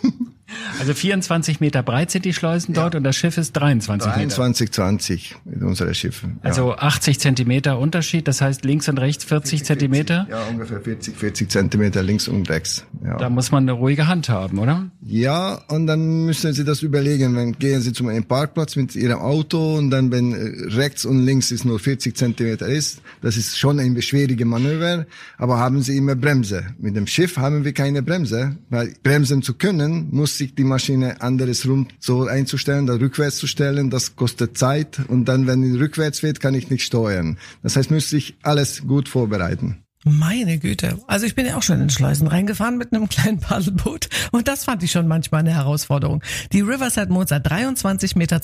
Also 0.79 0.95
24 0.95 1.61
Meter 1.61 1.83
breit 1.83 2.11
sind 2.11 2.25
die 2.25 2.33
Schleusen 2.33 2.75
dort 2.75 2.95
und 2.95 3.05
das 3.05 3.17
Schiff 3.17 3.39
ist 3.39 3.53
23 3.53 4.07
Meter. 4.07 4.19
23, 4.19 4.73
20 4.73 5.37
mit 5.45 5.63
unseren 5.63 5.95
Schiffen. 5.95 6.41
Ja. 6.43 6.51
Also 6.51 6.75
80 6.75 7.21
Zentimeter 7.21 7.79
Unterschied, 7.79 8.27
das 8.27 8.41
heißt 8.41 8.65
links 8.65 8.89
und 8.89 8.99
rechts 8.99 9.25
40, 9.25 9.53
40 9.53 9.65
Zentimeter? 9.65 10.27
Ja, 10.31 10.45
ungefähr 10.51 10.81
40, 10.81 11.17
40 11.17 11.51
Zentimeter 11.51 12.03
links 12.03 12.29
und 12.29 12.49
rechts. 12.49 12.85
Ja. 13.05 13.17
Da 13.17 13.29
muss 13.29 13.51
man 13.51 13.65
eine 13.65 13.73
ruhige 13.73 14.07
Hand 14.07 14.29
haben, 14.29 14.59
oder? 14.59 14.91
Ja, 15.05 15.61
und 15.69 15.87
dann 15.87 16.27
müssen 16.27 16.53
Sie 16.53 16.65
das 16.65 16.83
überlegen. 16.83 17.37
Wenn 17.37 17.53
gehen 17.53 17.81
Sie 17.81 17.93
zum 17.93 18.09
Parkplatz 18.25 18.77
mit 18.77 18.95
Ihrem 18.95 19.19
Auto 19.19 19.77
und 19.77 19.91
dann, 19.91 20.11
wenn 20.11 20.33
rechts 20.33 21.05
und 21.05 21.25
links 21.25 21.51
ist 21.51 21.65
nur 21.65 21.79
40 21.79 22.17
Zentimeter 22.17 22.67
ist, 22.67 23.03
das 23.21 23.37
ist 23.37 23.59
schon 23.59 23.79
ein 23.79 24.01
schwieriges 24.01 24.47
Manöver, 24.47 25.07
aber 25.39 25.59
haben 25.59 25.83
Sie 25.83 25.97
immer 25.97 26.15
Bremse. 26.15 26.65
Mit 26.79 26.97
dem 26.97 27.07
Schiff 27.07 27.37
haben 27.37 27.65
wir 27.65 27.73
keine 27.73 28.03
Bremse, 28.03 28.57
weil 28.71 28.95
bremsen 29.03 29.43
zu 29.43 29.55
können, 29.55 30.09
muss 30.11 30.37
sich 30.43 30.55
die 30.55 30.65
Maschine 30.65 31.21
anderes 31.21 31.67
rum 31.67 31.89
so 31.99 32.27
einzustellen, 32.27 32.87
da 32.87 32.95
rückwärts 32.95 33.37
zu 33.37 33.47
stellen, 33.47 33.91
das 33.91 34.17
kostet 34.17 34.59
Zeit 34.59 35.01
und 35.09 35.27
dann, 35.27 35.47
wenn 35.47 35.63
es 35.63 35.79
rückwärts 35.79 36.23
wird, 36.23 36.41
kann 36.41 36.55
ich 36.55 36.71
nicht 36.71 36.85
steuern. 36.85 37.39
Das 37.63 37.77
heißt, 37.77 37.91
müsste 37.91 38.17
ich 38.17 38.35
alles 38.43 38.83
gut 38.87 39.09
vorbereiten. 39.09 39.85
Meine 40.05 40.59
Güte. 40.59 40.99
Also 41.07 41.27
ich 41.27 41.37
bin 41.37 41.47
ja 41.47 41.57
auch 41.57 41.63
schon 41.63 41.81
in 41.81 41.89
Schleusen 41.89 42.27
reingefahren 42.27 42.77
mit 42.77 42.93
einem 42.93 43.09
kleinen 43.15 43.39
Paddelboot 43.39 44.09
und 44.33 44.49
das 44.49 44.65
fand 44.65 44.83
ich 44.83 44.91
schon 44.91 45.07
manchmal 45.07 45.41
eine 45.41 45.55
Herausforderung. 45.55 46.23
Die 46.53 46.61
Riverside 46.61 47.13
Mozart 47.13 47.47
23,20 47.47 48.19
Meter 48.19 48.41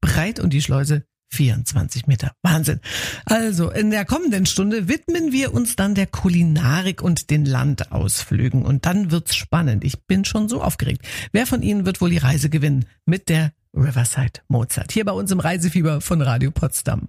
breit 0.00 0.40
und 0.40 0.54
die 0.54 0.62
Schleuse 0.62 1.04
24 1.30 2.06
Meter. 2.06 2.32
Wahnsinn. 2.42 2.80
Also, 3.24 3.70
in 3.70 3.90
der 3.90 4.04
kommenden 4.04 4.46
Stunde 4.46 4.88
widmen 4.88 5.32
wir 5.32 5.54
uns 5.54 5.76
dann 5.76 5.94
der 5.94 6.06
Kulinarik 6.06 7.02
und 7.02 7.30
den 7.30 7.44
Landausflügen. 7.44 8.64
Und 8.64 8.86
dann 8.86 9.10
wird's 9.10 9.36
spannend. 9.36 9.84
Ich 9.84 10.04
bin 10.06 10.24
schon 10.24 10.48
so 10.48 10.62
aufgeregt. 10.62 11.02
Wer 11.32 11.46
von 11.46 11.62
Ihnen 11.62 11.86
wird 11.86 12.00
wohl 12.00 12.10
die 12.10 12.18
Reise 12.18 12.50
gewinnen 12.50 12.86
mit 13.04 13.28
der 13.28 13.52
Riverside 13.74 14.40
Mozart? 14.48 14.92
Hier 14.92 15.04
bei 15.04 15.12
uns 15.12 15.30
im 15.30 15.40
Reisefieber 15.40 16.00
von 16.00 16.22
Radio 16.22 16.50
Potsdam. 16.50 17.08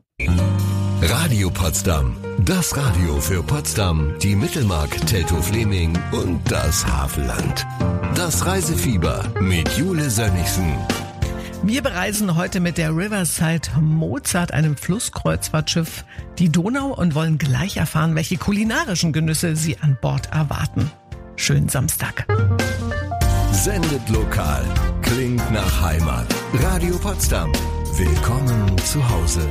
Radio 1.01 1.49
Potsdam. 1.49 2.15
Das 2.45 2.75
Radio 2.75 3.21
für 3.21 3.41
Potsdam, 3.41 4.13
die 4.21 4.35
Mittelmark, 4.35 4.89
Teltow-Fleming 5.07 5.97
und 6.11 6.39
das 6.51 6.85
Havelland. 6.85 7.65
Das 8.15 8.45
Reisefieber 8.45 9.31
mit 9.39 9.69
Jule 9.77 10.09
Sönnigsen. 10.09 10.75
Wir 11.63 11.83
bereisen 11.83 12.35
heute 12.35 12.59
mit 12.61 12.77
der 12.77 12.95
Riverside 12.95 13.69
Mozart, 13.81 14.53
einem 14.53 14.77
Flusskreuzfahrtschiff, 14.77 16.05
die 16.37 16.49
Donau 16.49 16.93
und 16.93 17.15
wollen 17.15 17.37
gleich 17.37 17.77
erfahren, 17.77 18.15
welche 18.15 18.37
kulinarischen 18.37 19.11
Genüsse 19.11 19.55
Sie 19.55 19.77
an 19.79 19.97
Bord 20.01 20.31
erwarten. 20.31 20.89
Schönen 21.35 21.69
Samstag. 21.69 22.25
Sendet 23.51 24.07
lokal. 24.09 24.63
Klingt 25.01 25.51
nach 25.51 25.81
Heimat. 25.81 26.27
Radio 26.53 26.97
Potsdam. 26.97 27.51
Willkommen 27.97 28.77
zu 28.79 29.09
Hause. 29.09 29.41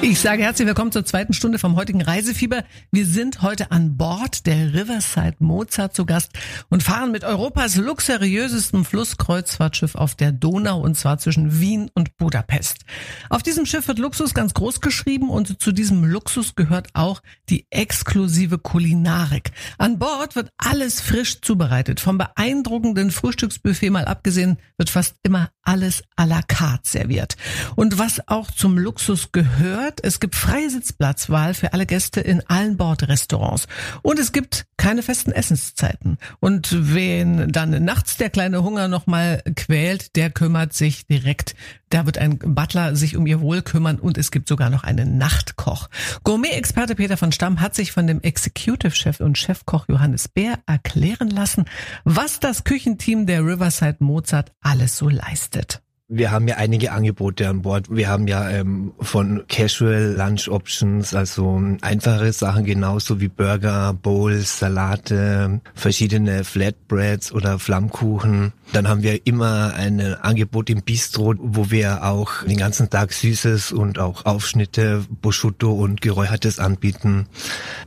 Ich 0.00 0.20
sage 0.20 0.44
herzlich 0.44 0.68
willkommen 0.68 0.92
zur 0.92 1.04
zweiten 1.04 1.32
Stunde 1.32 1.58
vom 1.58 1.74
heutigen 1.74 2.00
Reisefieber. 2.00 2.62
Wir 2.92 3.04
sind 3.04 3.42
heute 3.42 3.72
an 3.72 3.96
Bord 3.96 4.46
der 4.46 4.72
Riverside 4.72 5.34
Mozart 5.40 5.92
zu 5.92 6.06
Gast 6.06 6.30
und 6.70 6.84
fahren 6.84 7.10
mit 7.10 7.24
Europas 7.24 7.74
luxuriösestem 7.74 8.84
Flusskreuzfahrtschiff 8.84 9.96
auf 9.96 10.14
der 10.14 10.30
Donau 10.30 10.80
und 10.80 10.96
zwar 10.96 11.18
zwischen 11.18 11.60
Wien 11.60 11.90
und 11.94 12.16
Budapest. 12.16 12.84
Auf 13.28 13.42
diesem 13.42 13.66
Schiff 13.66 13.88
wird 13.88 13.98
Luxus 13.98 14.34
ganz 14.34 14.54
groß 14.54 14.80
geschrieben 14.80 15.30
und 15.30 15.60
zu 15.60 15.72
diesem 15.72 16.04
Luxus 16.04 16.54
gehört 16.54 16.90
auch 16.94 17.20
die 17.48 17.66
exklusive 17.70 18.58
Kulinarik. 18.58 19.50
An 19.78 19.98
Bord 19.98 20.36
wird 20.36 20.52
alles 20.58 21.00
frisch 21.00 21.40
zubereitet. 21.40 21.98
Vom 21.98 22.18
beeindruckenden 22.18 23.10
Frühstücksbuffet 23.10 23.90
mal 23.90 24.04
abgesehen, 24.04 24.58
wird 24.76 24.90
fast 24.90 25.16
immer 25.24 25.50
alles 25.62 26.04
à 26.16 26.24
la 26.24 26.40
carte 26.42 26.88
serviert. 26.88 27.36
Und 27.74 27.98
was 27.98 28.26
auch 28.28 28.50
zum 28.52 28.78
Luxus 28.78 29.32
gehört, 29.32 29.87
es 30.02 30.20
gibt 30.20 30.34
freie 30.34 30.70
Sitzplatzwahl 30.70 31.54
für 31.54 31.72
alle 31.72 31.86
Gäste 31.86 32.20
in 32.20 32.42
allen 32.48 32.76
Bordrestaurants. 32.76 33.66
Und 34.02 34.18
es 34.18 34.32
gibt 34.32 34.66
keine 34.76 35.02
festen 35.02 35.32
Essenszeiten. 35.32 36.18
Und 36.40 36.94
wen 36.94 37.50
dann 37.50 37.84
nachts 37.84 38.16
der 38.16 38.30
kleine 38.30 38.62
Hunger 38.62 38.88
nochmal 38.88 39.42
quält, 39.56 40.16
der 40.16 40.30
kümmert 40.30 40.72
sich 40.72 41.06
direkt. 41.06 41.54
Da 41.90 42.06
wird 42.06 42.18
ein 42.18 42.38
Butler 42.38 42.94
sich 42.94 43.16
um 43.16 43.26
ihr 43.26 43.40
Wohl 43.40 43.62
kümmern 43.62 43.98
und 43.98 44.18
es 44.18 44.30
gibt 44.30 44.48
sogar 44.48 44.70
noch 44.70 44.84
einen 44.84 45.18
Nachtkoch. 45.18 45.88
Gourmet-Experte 46.22 46.94
Peter 46.94 47.16
von 47.16 47.32
Stamm 47.32 47.60
hat 47.60 47.74
sich 47.74 47.92
von 47.92 48.06
dem 48.06 48.20
Executive-Chef 48.20 49.20
und 49.20 49.38
Chefkoch 49.38 49.86
Johannes 49.88 50.28
Bär 50.28 50.58
erklären 50.66 51.30
lassen, 51.30 51.64
was 52.04 52.40
das 52.40 52.64
Küchenteam 52.64 53.26
der 53.26 53.44
Riverside 53.44 53.96
Mozart 54.00 54.52
alles 54.60 54.96
so 54.96 55.08
leistet. 55.08 55.82
Wir 56.10 56.30
haben 56.30 56.48
ja 56.48 56.56
einige 56.56 56.92
Angebote 56.92 57.46
an 57.46 57.60
Bord. 57.60 57.94
Wir 57.94 58.08
haben 58.08 58.26
ja 58.28 58.48
ähm, 58.48 58.94
von 58.98 59.44
Casual 59.46 60.14
Lunch 60.16 60.48
Options, 60.48 61.14
also 61.14 61.60
einfache 61.82 62.32
Sachen 62.32 62.64
genauso 62.64 63.20
wie 63.20 63.28
Burger, 63.28 63.92
Bowls, 63.92 64.58
Salate, 64.58 65.60
verschiedene 65.74 66.44
Flatbreads 66.44 67.30
oder 67.30 67.58
Flammkuchen. 67.58 68.54
Dann 68.72 68.88
haben 68.88 69.02
wir 69.02 69.26
immer 69.26 69.74
ein 69.74 70.00
Angebot 70.00 70.68
im 70.68 70.82
Bistro, 70.82 71.34
wo 71.38 71.70
wir 71.70 72.04
auch 72.04 72.42
den 72.42 72.58
ganzen 72.58 72.90
Tag 72.90 73.12
Süßes 73.12 73.72
und 73.72 73.98
auch 73.98 74.26
Aufschnitte, 74.26 75.04
Prosciutto 75.22 75.72
und 75.72 76.02
Geräuchertes 76.02 76.58
anbieten. 76.58 77.26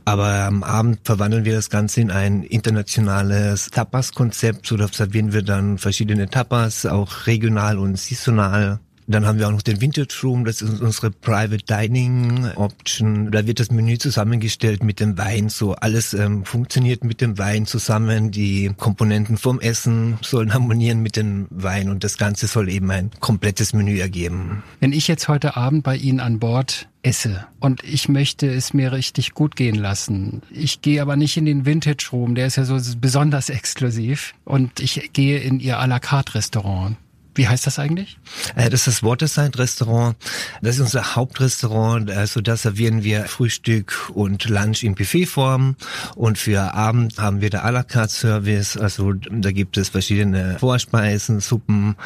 Aber 0.04 0.44
am 0.44 0.64
Abend 0.64 1.00
verwandeln 1.04 1.44
wir 1.44 1.54
das 1.54 1.70
Ganze 1.70 2.00
in 2.00 2.10
ein 2.10 2.42
internationales 2.42 3.70
Tapas-Konzept, 3.70 4.66
so 4.66 4.76
servieren 4.88 5.32
wir 5.32 5.42
dann 5.42 5.78
verschiedene 5.78 6.28
Tapas, 6.28 6.84
auch 6.84 7.26
regional 7.26 7.78
und 7.78 7.96
saisonal. 8.14 8.80
Dann 9.08 9.26
haben 9.26 9.38
wir 9.38 9.48
auch 9.48 9.52
noch 9.52 9.62
den 9.62 9.80
Vintage 9.80 10.14
Room, 10.22 10.44
das 10.44 10.62
ist 10.62 10.80
unsere 10.80 11.10
Private 11.10 11.64
Dining 11.64 12.46
Option. 12.54 13.30
Da 13.32 13.46
wird 13.46 13.58
das 13.58 13.70
Menü 13.70 13.98
zusammengestellt 13.98 14.84
mit 14.84 15.00
dem 15.00 15.18
Wein, 15.18 15.48
so 15.48 15.74
alles 15.74 16.14
ähm, 16.14 16.44
funktioniert 16.44 17.02
mit 17.02 17.20
dem 17.20 17.36
Wein 17.36 17.66
zusammen. 17.66 18.30
Die 18.30 18.70
Komponenten 18.76 19.38
vom 19.38 19.60
Essen 19.60 20.18
sollen 20.22 20.54
harmonieren 20.54 21.00
mit 21.00 21.16
dem 21.16 21.46
Wein 21.50 21.90
und 21.90 22.04
das 22.04 22.16
Ganze 22.16 22.46
soll 22.46 22.68
eben 22.68 22.90
ein 22.90 23.10
komplettes 23.18 23.72
Menü 23.72 23.98
ergeben. 23.98 24.62
Wenn 24.80 24.92
ich 24.92 25.08
jetzt 25.08 25.28
heute 25.28 25.56
Abend 25.56 25.82
bei 25.82 25.96
Ihnen 25.96 26.20
an 26.20 26.38
Bord 26.38 26.88
esse 27.02 27.44
und 27.58 27.82
ich 27.82 28.08
möchte 28.08 28.46
es 28.48 28.72
mir 28.72 28.92
richtig 28.92 29.34
gut 29.34 29.56
gehen 29.56 29.74
lassen. 29.74 30.42
Ich 30.50 30.80
gehe 30.82 31.02
aber 31.02 31.16
nicht 31.16 31.36
in 31.36 31.46
den 31.46 31.66
Vintage 31.66 32.08
Room, 32.12 32.36
der 32.36 32.46
ist 32.46 32.56
ja 32.56 32.64
so 32.64 32.78
besonders 33.00 33.48
exklusiv 33.50 34.34
und 34.44 34.78
ich 34.78 35.10
gehe 35.12 35.40
in 35.40 35.58
Ihr 35.58 35.80
à 35.80 35.88
la 35.88 35.98
carte 35.98 36.36
Restaurant. 36.36 36.96
Wie 37.34 37.48
heißt 37.48 37.66
das 37.66 37.78
eigentlich? 37.78 38.18
Äh, 38.56 38.68
das 38.68 38.86
ist 38.86 38.98
das 38.98 39.02
Waterside 39.02 39.58
Restaurant. 39.58 40.16
Das 40.60 40.76
ist 40.76 40.82
unser 40.82 41.16
Hauptrestaurant. 41.16 42.10
Also 42.10 42.40
da 42.40 42.56
servieren 42.56 43.04
wir 43.04 43.24
Frühstück 43.24 44.10
und 44.12 44.48
Lunch 44.48 44.82
in 44.82 44.94
Buffetform. 44.94 45.76
Und 46.14 46.36
für 46.36 46.74
Abend 46.74 47.18
haben 47.18 47.40
wir 47.40 47.48
der 47.48 47.64
à 47.64 47.70
la 47.70 47.84
carte 47.84 48.12
Service. 48.12 48.76
Also 48.76 49.14
da 49.14 49.50
gibt 49.50 49.78
es 49.78 49.88
verschiedene 49.88 50.58
Vorspeisen, 50.58 51.40
Suppen, 51.40 51.96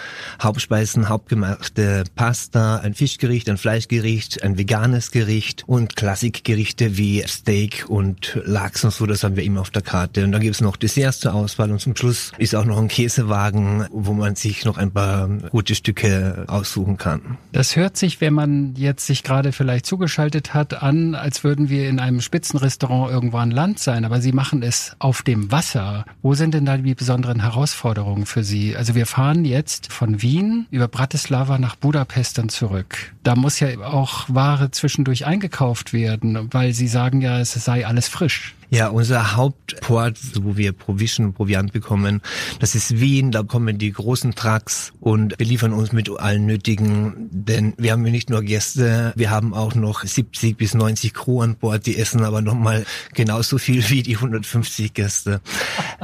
Hauptspeisen, 0.41 1.09
hauptgemachte 1.09 2.05
Pasta, 2.15 2.77
ein 2.77 2.95
Fischgericht, 2.95 3.49
ein 3.49 3.59
Fleischgericht, 3.59 4.45
ein 4.45 4.59
veganes 4.59 5.11
Gericht 5.11 5.65
und 5.67 5.97
Klassikgerichte 5.97 6.97
wie 6.97 7.25
Steak 7.27 7.87
und 7.89 8.39
Lachs 8.45 8.85
und 8.85 8.93
so. 8.93 9.07
Das 9.07 9.25
haben 9.25 9.35
wir 9.35 9.43
immer 9.43 9.63
auf 9.63 9.71
der 9.71 9.83
Karte. 9.83 10.23
Und 10.25 10.31
dann 10.31 10.41
gibt 10.41 10.55
es 10.55 10.61
noch 10.61 10.77
Desserts 10.77 11.21
zur 11.21 11.35
Auswahl. 11.35 11.73
Und 11.73 11.81
zum 11.81 11.97
Schluss 11.97 12.31
ist 12.39 12.55
auch 12.55 12.65
noch 12.65 12.79
ein 12.79 12.89
Käsewagen, 12.89 13.87
wo 13.91 14.13
man 14.13 14.37
sich 14.37 14.65
noch 14.65 14.77
ein 14.77 14.93
paar 14.93 15.16
gute 15.51 15.75
Stücke 15.75 16.45
aussuchen 16.47 16.97
kann. 16.97 17.39
Das 17.53 17.77
hört 17.77 17.97
sich, 17.97 18.21
wenn 18.21 18.35
man 18.35 18.75
jetzt 18.77 19.07
sich 19.07 19.23
gerade 19.23 19.53
vielleicht 19.53 19.87
zugeschaltet 19.87 20.55
hat, 20.55 20.83
an, 20.83 21.15
als 21.15 21.45
würden 21.45 21.69
wir 21.69 21.89
in 21.89 22.01
einem 22.01 22.21
Spitzenrestaurant 22.21 23.11
irgendwo 23.11 23.39
an 23.39 23.51
Land 23.51 23.79
sein. 23.79 24.05
Aber 24.05 24.21
Sie 24.21 24.33
machen 24.33 24.63
es 24.63 24.97
auf 24.99 25.23
dem 25.23 25.51
Wasser. 25.51 26.05
Wo 26.23 26.35
sind 26.35 26.55
denn 26.55 26.67
da 26.67 26.77
die 26.77 26.95
besonderen 26.95 27.41
Herausforderungen 27.41 28.27
für 28.27 28.45
Sie? 28.45 28.77
Also 28.77 28.95
wir 28.95 29.07
fahren 29.07 29.45
jetzt 29.45 29.93
von 29.93 30.23
Wien 30.23 30.67
über 30.71 30.89
Bratislava 30.89 31.59
nach 31.59 31.77
Budapest 31.77 32.39
und 32.39 32.51
zurück. 32.51 33.13
Da 33.23 33.35
muss 33.35 33.61
ja 33.61 33.69
auch 33.81 34.27
Ware 34.29 34.71
zwischendurch 34.71 35.27
eingekauft 35.27 35.93
werden, 35.93 36.49
weil 36.53 36.73
Sie 36.73 36.89
sagen 36.89 37.21
ja, 37.21 37.41
es 37.41 37.53
sei 37.53 37.87
alles 37.87 38.09
frisch. 38.09 38.55
Ja, 38.69 38.89
unser 38.89 39.37
Hauptport, 39.37 40.19
wo 40.43 40.57
wir 40.57 40.73
Provision 40.73 41.27
und 41.27 41.33
Proviant 41.35 41.73
bekommen, 41.73 42.21
das 42.59 42.75
ist 42.75 43.01
Wien. 43.01 43.31
Da 43.31 43.43
kommen 43.43 43.79
die 43.79 43.93
großen 43.93 44.35
Trucks 44.35 44.93
und 45.01 45.39
beliefern 45.39 45.73
uns 45.73 45.93
mit 45.93 46.11
allen 46.11 46.47
Nötigen. 46.47 47.29
Denn 47.31 47.75
wir 47.79 47.93
haben 47.93 48.03
nicht 48.03 48.29
nur 48.29 48.43
Gäste, 48.43 49.13
wir 49.17 49.31
haben 49.31 49.55
auch 49.55 49.75
noch 49.75 50.03
70 50.03 50.57
bis 50.57 50.75
90 50.75 51.15
Crew 51.15 51.43
an 51.43 51.57
Bord. 51.57 51.87
Die 51.87 51.97
essen 51.97 52.23
aber 52.25 52.43
nochmal 52.43 52.85
genauso 53.15 53.59
viel 53.59 53.89
wie 53.89 54.03
die 54.03 54.17
150 54.17 54.95
Gäste. 54.95 55.41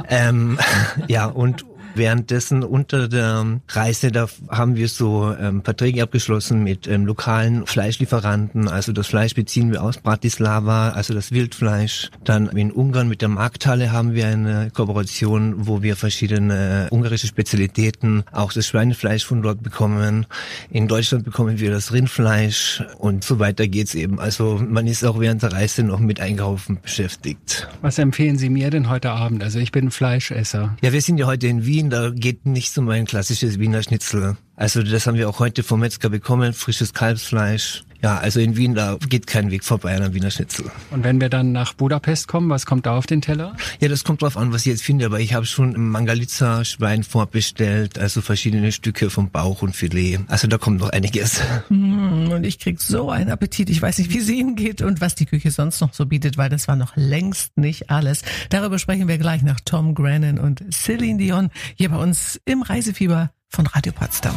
ähm, 0.07 0.57
ja, 1.07 1.25
und 1.25 1.65
Währenddessen 1.95 2.63
unter 2.63 3.07
der 3.07 3.59
Reise, 3.69 4.11
da 4.11 4.27
haben 4.49 4.75
wir 4.75 4.87
so 4.87 5.33
ähm, 5.39 5.63
Verträge 5.63 6.01
abgeschlossen 6.03 6.63
mit 6.63 6.87
ähm, 6.87 7.05
lokalen 7.05 7.65
Fleischlieferanten. 7.65 8.67
Also 8.67 8.93
das 8.93 9.07
Fleisch 9.07 9.35
beziehen 9.35 9.71
wir 9.71 9.83
aus 9.83 9.97
Bratislava, 9.97 10.89
also 10.89 11.13
das 11.13 11.31
Wildfleisch. 11.31 12.09
Dann 12.23 12.47
in 12.47 12.71
Ungarn 12.71 13.07
mit 13.07 13.21
der 13.21 13.29
Markthalle 13.29 13.91
haben 13.91 14.13
wir 14.13 14.27
eine 14.27 14.71
Kooperation, 14.73 15.67
wo 15.67 15.81
wir 15.83 15.95
verschiedene 15.95 16.87
ungarische 16.91 17.27
Spezialitäten, 17.27 18.23
auch 18.31 18.53
das 18.53 18.67
Schweinefleisch 18.67 19.25
von 19.25 19.41
dort 19.41 19.61
bekommen. 19.61 20.25
In 20.69 20.87
Deutschland 20.87 21.25
bekommen 21.25 21.59
wir 21.59 21.71
das 21.71 21.93
Rindfleisch 21.93 22.83
und 22.97 23.23
so 23.23 23.39
weiter 23.39 23.67
geht's 23.67 23.95
eben. 23.95 24.19
Also 24.19 24.61
man 24.67 24.87
ist 24.87 25.03
auch 25.05 25.19
während 25.19 25.43
der 25.43 25.51
Reise 25.53 25.83
noch 25.83 25.99
mit 25.99 26.19
Einkaufen 26.19 26.79
beschäftigt. 26.81 27.67
Was 27.81 27.99
empfehlen 27.99 28.37
Sie 28.37 28.49
mir 28.49 28.69
denn 28.69 28.89
heute 28.89 29.11
Abend? 29.11 29.43
Also 29.43 29.59
ich 29.59 29.71
bin 29.71 29.91
Fleischesser. 29.91 30.75
Ja, 30.81 30.93
wir 30.93 31.01
sind 31.01 31.17
ja 31.17 31.25
heute 31.25 31.47
in 31.47 31.65
Wien, 31.65 31.82
da 31.89 32.09
geht 32.09 32.45
nicht 32.45 32.73
so 32.73 32.81
mein 32.81 33.05
klassisches 33.05 33.59
Wiener 33.59 33.83
Schnitzel. 33.83 34.37
Also 34.55 34.83
das 34.83 35.07
haben 35.07 35.17
wir 35.17 35.29
auch 35.29 35.39
heute 35.39 35.63
vom 35.63 35.79
Metzger 35.79 36.09
bekommen, 36.09 36.53
frisches 36.53 36.93
Kalbsfleisch 36.93 37.83
Ja, 38.03 38.17
also 38.17 38.41
in 38.41 38.57
Wien, 38.57 38.75
da 38.75 38.97
geht 39.07 39.27
kein 39.27 39.49
Weg 39.49 39.63
vorbei 39.63 39.95
an 39.95 40.03
einem 40.03 40.13
Wiener 40.13 40.29
Schnitzel. 40.29 40.65
Und 40.91 41.05
wenn 41.05 41.21
wir 41.21 41.29
dann 41.29 41.53
nach 41.53 41.73
Budapest 41.73 42.27
kommen, 42.27 42.49
was 42.49 42.65
kommt 42.65 42.85
da 42.85 42.97
auf 42.97 43.05
den 43.05 43.21
Teller? 43.21 43.55
Ja, 43.79 43.87
das 43.87 44.03
kommt 44.03 44.21
drauf 44.21 44.35
an, 44.35 44.51
was 44.51 44.61
ich 44.61 44.67
jetzt 44.67 44.83
finde, 44.83 45.05
aber 45.05 45.21
ich 45.21 45.33
habe 45.33 45.45
schon 45.45 45.89
Mangalitza 45.89 46.65
Schwein 46.65 47.03
vorbestellt, 47.03 47.97
also 47.97 48.19
verschiedene 48.19 48.73
Stücke 48.73 49.09
vom 49.09 49.31
Bauch 49.31 49.61
und 49.61 49.73
Filet. 49.73 50.19
Also 50.27 50.49
da 50.49 50.57
kommt 50.57 50.81
noch 50.81 50.89
einiges. 50.89 51.41
Mm, 51.69 52.27
und 52.29 52.45
ich 52.45 52.59
krieg 52.59 52.81
so 52.81 53.09
einen 53.09 53.29
Appetit. 53.29 53.69
Ich 53.69 53.81
weiß 53.81 53.97
nicht, 53.99 54.13
wie 54.13 54.17
es 54.17 54.29
Ihnen 54.29 54.57
geht 54.57 54.81
und 54.81 54.99
was 54.99 55.15
die 55.15 55.25
Küche 55.25 55.51
sonst 55.51 55.79
noch 55.79 55.93
so 55.93 56.05
bietet, 56.05 56.37
weil 56.37 56.49
das 56.49 56.67
war 56.67 56.75
noch 56.75 56.97
längst 56.97 57.57
nicht 57.57 57.89
alles. 57.89 58.23
Darüber 58.49 58.79
sprechen 58.79 59.07
wir 59.07 59.17
gleich 59.17 59.43
nach 59.43 59.61
Tom 59.61 59.95
Grennan 59.95 60.39
und 60.39 60.61
Celine 60.73 61.17
Dion 61.17 61.51
hier 61.75 61.87
bei 61.87 61.97
uns 61.97 62.37
im 62.43 62.63
Reisefieber 62.63 63.31
von 63.47 63.65
Radio 63.67 63.93
Potsdam. 63.93 64.35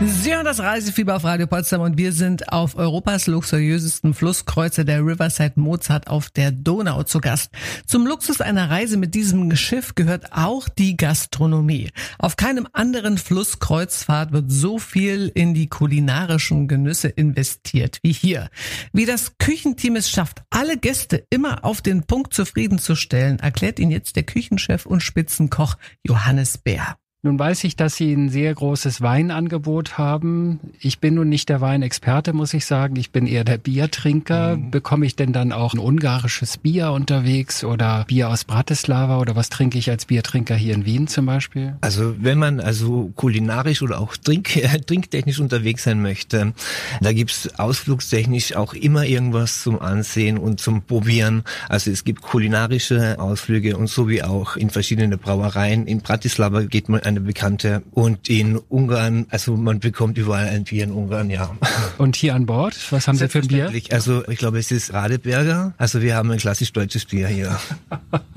Sie 0.00 0.32
hören 0.32 0.44
das 0.44 0.60
Reisefieber 0.60 1.16
auf 1.16 1.24
Radio 1.24 1.48
Potsdam 1.48 1.80
und 1.80 1.98
wir 1.98 2.12
sind 2.12 2.52
auf 2.52 2.76
Europas 2.76 3.26
luxuriösesten 3.26 4.14
Flusskreuzer 4.14 4.84
der 4.84 5.00
Riverside 5.00 5.58
Mozart 5.58 6.06
auf 6.06 6.30
der 6.30 6.52
Donau 6.52 7.02
zu 7.02 7.20
Gast. 7.20 7.50
Zum 7.84 8.06
Luxus 8.06 8.40
einer 8.40 8.70
Reise 8.70 8.96
mit 8.96 9.16
diesem 9.16 9.56
Schiff 9.56 9.96
gehört 9.96 10.32
auch 10.32 10.68
die 10.68 10.96
Gastronomie. 10.96 11.90
Auf 12.20 12.36
keinem 12.36 12.68
anderen 12.72 13.18
Flusskreuzfahrt 13.18 14.30
wird 14.30 14.52
so 14.52 14.78
viel 14.78 15.32
in 15.34 15.52
die 15.52 15.66
kulinarischen 15.66 16.68
Genüsse 16.68 17.08
investiert 17.08 17.98
wie 18.02 18.12
hier. 18.12 18.50
Wie 18.92 19.04
das 19.04 19.36
Küchenteam 19.38 19.96
es 19.96 20.08
schafft, 20.08 20.42
alle 20.50 20.76
Gäste 20.76 21.24
immer 21.28 21.64
auf 21.64 21.82
den 21.82 22.04
Punkt 22.04 22.34
zufriedenzustellen, 22.34 23.40
erklärt 23.40 23.80
Ihnen 23.80 23.90
jetzt 23.90 24.14
der 24.14 24.22
Küchenchef 24.22 24.86
und 24.86 25.02
Spitzenkoch 25.02 25.76
Johannes 26.04 26.56
Bär. 26.56 26.96
Nun 27.24 27.36
weiß 27.36 27.64
ich, 27.64 27.74
dass 27.74 27.96
Sie 27.96 28.12
ein 28.12 28.28
sehr 28.28 28.54
großes 28.54 29.02
Weinangebot 29.02 29.98
haben. 29.98 30.60
Ich 30.78 31.00
bin 31.00 31.14
nun 31.14 31.28
nicht 31.28 31.48
der 31.48 31.60
Weinexperte, 31.60 32.32
muss 32.32 32.54
ich 32.54 32.64
sagen. 32.64 32.94
Ich 32.94 33.10
bin 33.10 33.26
eher 33.26 33.42
der 33.42 33.58
Biertrinker. 33.58 34.56
Mhm. 34.56 34.70
Bekomme 34.70 35.04
ich 35.04 35.16
denn 35.16 35.32
dann 35.32 35.50
auch 35.50 35.74
ein 35.74 35.80
ungarisches 35.80 36.58
Bier 36.58 36.92
unterwegs 36.92 37.64
oder 37.64 38.04
Bier 38.06 38.28
aus 38.28 38.44
Bratislava 38.44 39.18
oder 39.18 39.34
was 39.34 39.48
trinke 39.48 39.78
ich 39.78 39.90
als 39.90 40.04
Biertrinker 40.04 40.54
hier 40.54 40.74
in 40.74 40.84
Wien 40.84 41.08
zum 41.08 41.26
Beispiel? 41.26 41.74
Also 41.80 42.14
wenn 42.20 42.38
man 42.38 42.60
also 42.60 43.10
kulinarisch 43.16 43.82
oder 43.82 43.98
auch 43.98 44.16
trink 44.16 44.50
trinktechnisch 44.86 45.40
unterwegs 45.40 45.82
sein 45.82 46.00
möchte, 46.00 46.52
da 47.00 47.12
gibt's 47.12 47.58
ausflugstechnisch 47.58 48.54
auch 48.54 48.74
immer 48.74 49.04
irgendwas 49.04 49.64
zum 49.64 49.80
Ansehen 49.80 50.38
und 50.38 50.60
zum 50.60 50.82
Probieren. 50.82 51.42
Also 51.68 51.90
es 51.90 52.04
gibt 52.04 52.22
kulinarische 52.22 53.18
Ausflüge 53.18 53.76
und 53.76 53.88
so 53.88 54.08
wie 54.08 54.22
auch 54.22 54.54
in 54.54 54.70
verschiedene 54.70 55.18
Brauereien. 55.18 55.88
In 55.88 56.00
Bratislava 56.00 56.62
geht 56.62 56.88
man 56.88 57.07
eine 57.08 57.20
bekannte. 57.20 57.82
Und 57.92 58.28
in 58.28 58.56
Ungarn, 58.56 59.26
also 59.30 59.56
man 59.56 59.80
bekommt 59.80 60.18
überall 60.18 60.48
ein 60.48 60.64
Bier 60.64 60.84
in 60.84 60.92
Ungarn, 60.92 61.30
ja. 61.30 61.56
Und 61.98 62.16
hier 62.16 62.34
an 62.34 62.46
Bord, 62.46 62.76
was 62.90 63.08
haben 63.08 63.16
Sie 63.16 63.28
für 63.28 63.40
ein 63.40 63.48
Bier? 63.48 63.72
Also 63.90 64.26
ich 64.28 64.38
glaube, 64.38 64.58
es 64.58 64.70
ist 64.70 64.92
Radeberger. 64.92 65.74
Also 65.78 66.02
wir 66.02 66.14
haben 66.14 66.30
ein 66.30 66.38
klassisch 66.38 66.72
deutsches 66.72 67.06
Bier 67.06 67.28
hier. 67.28 67.58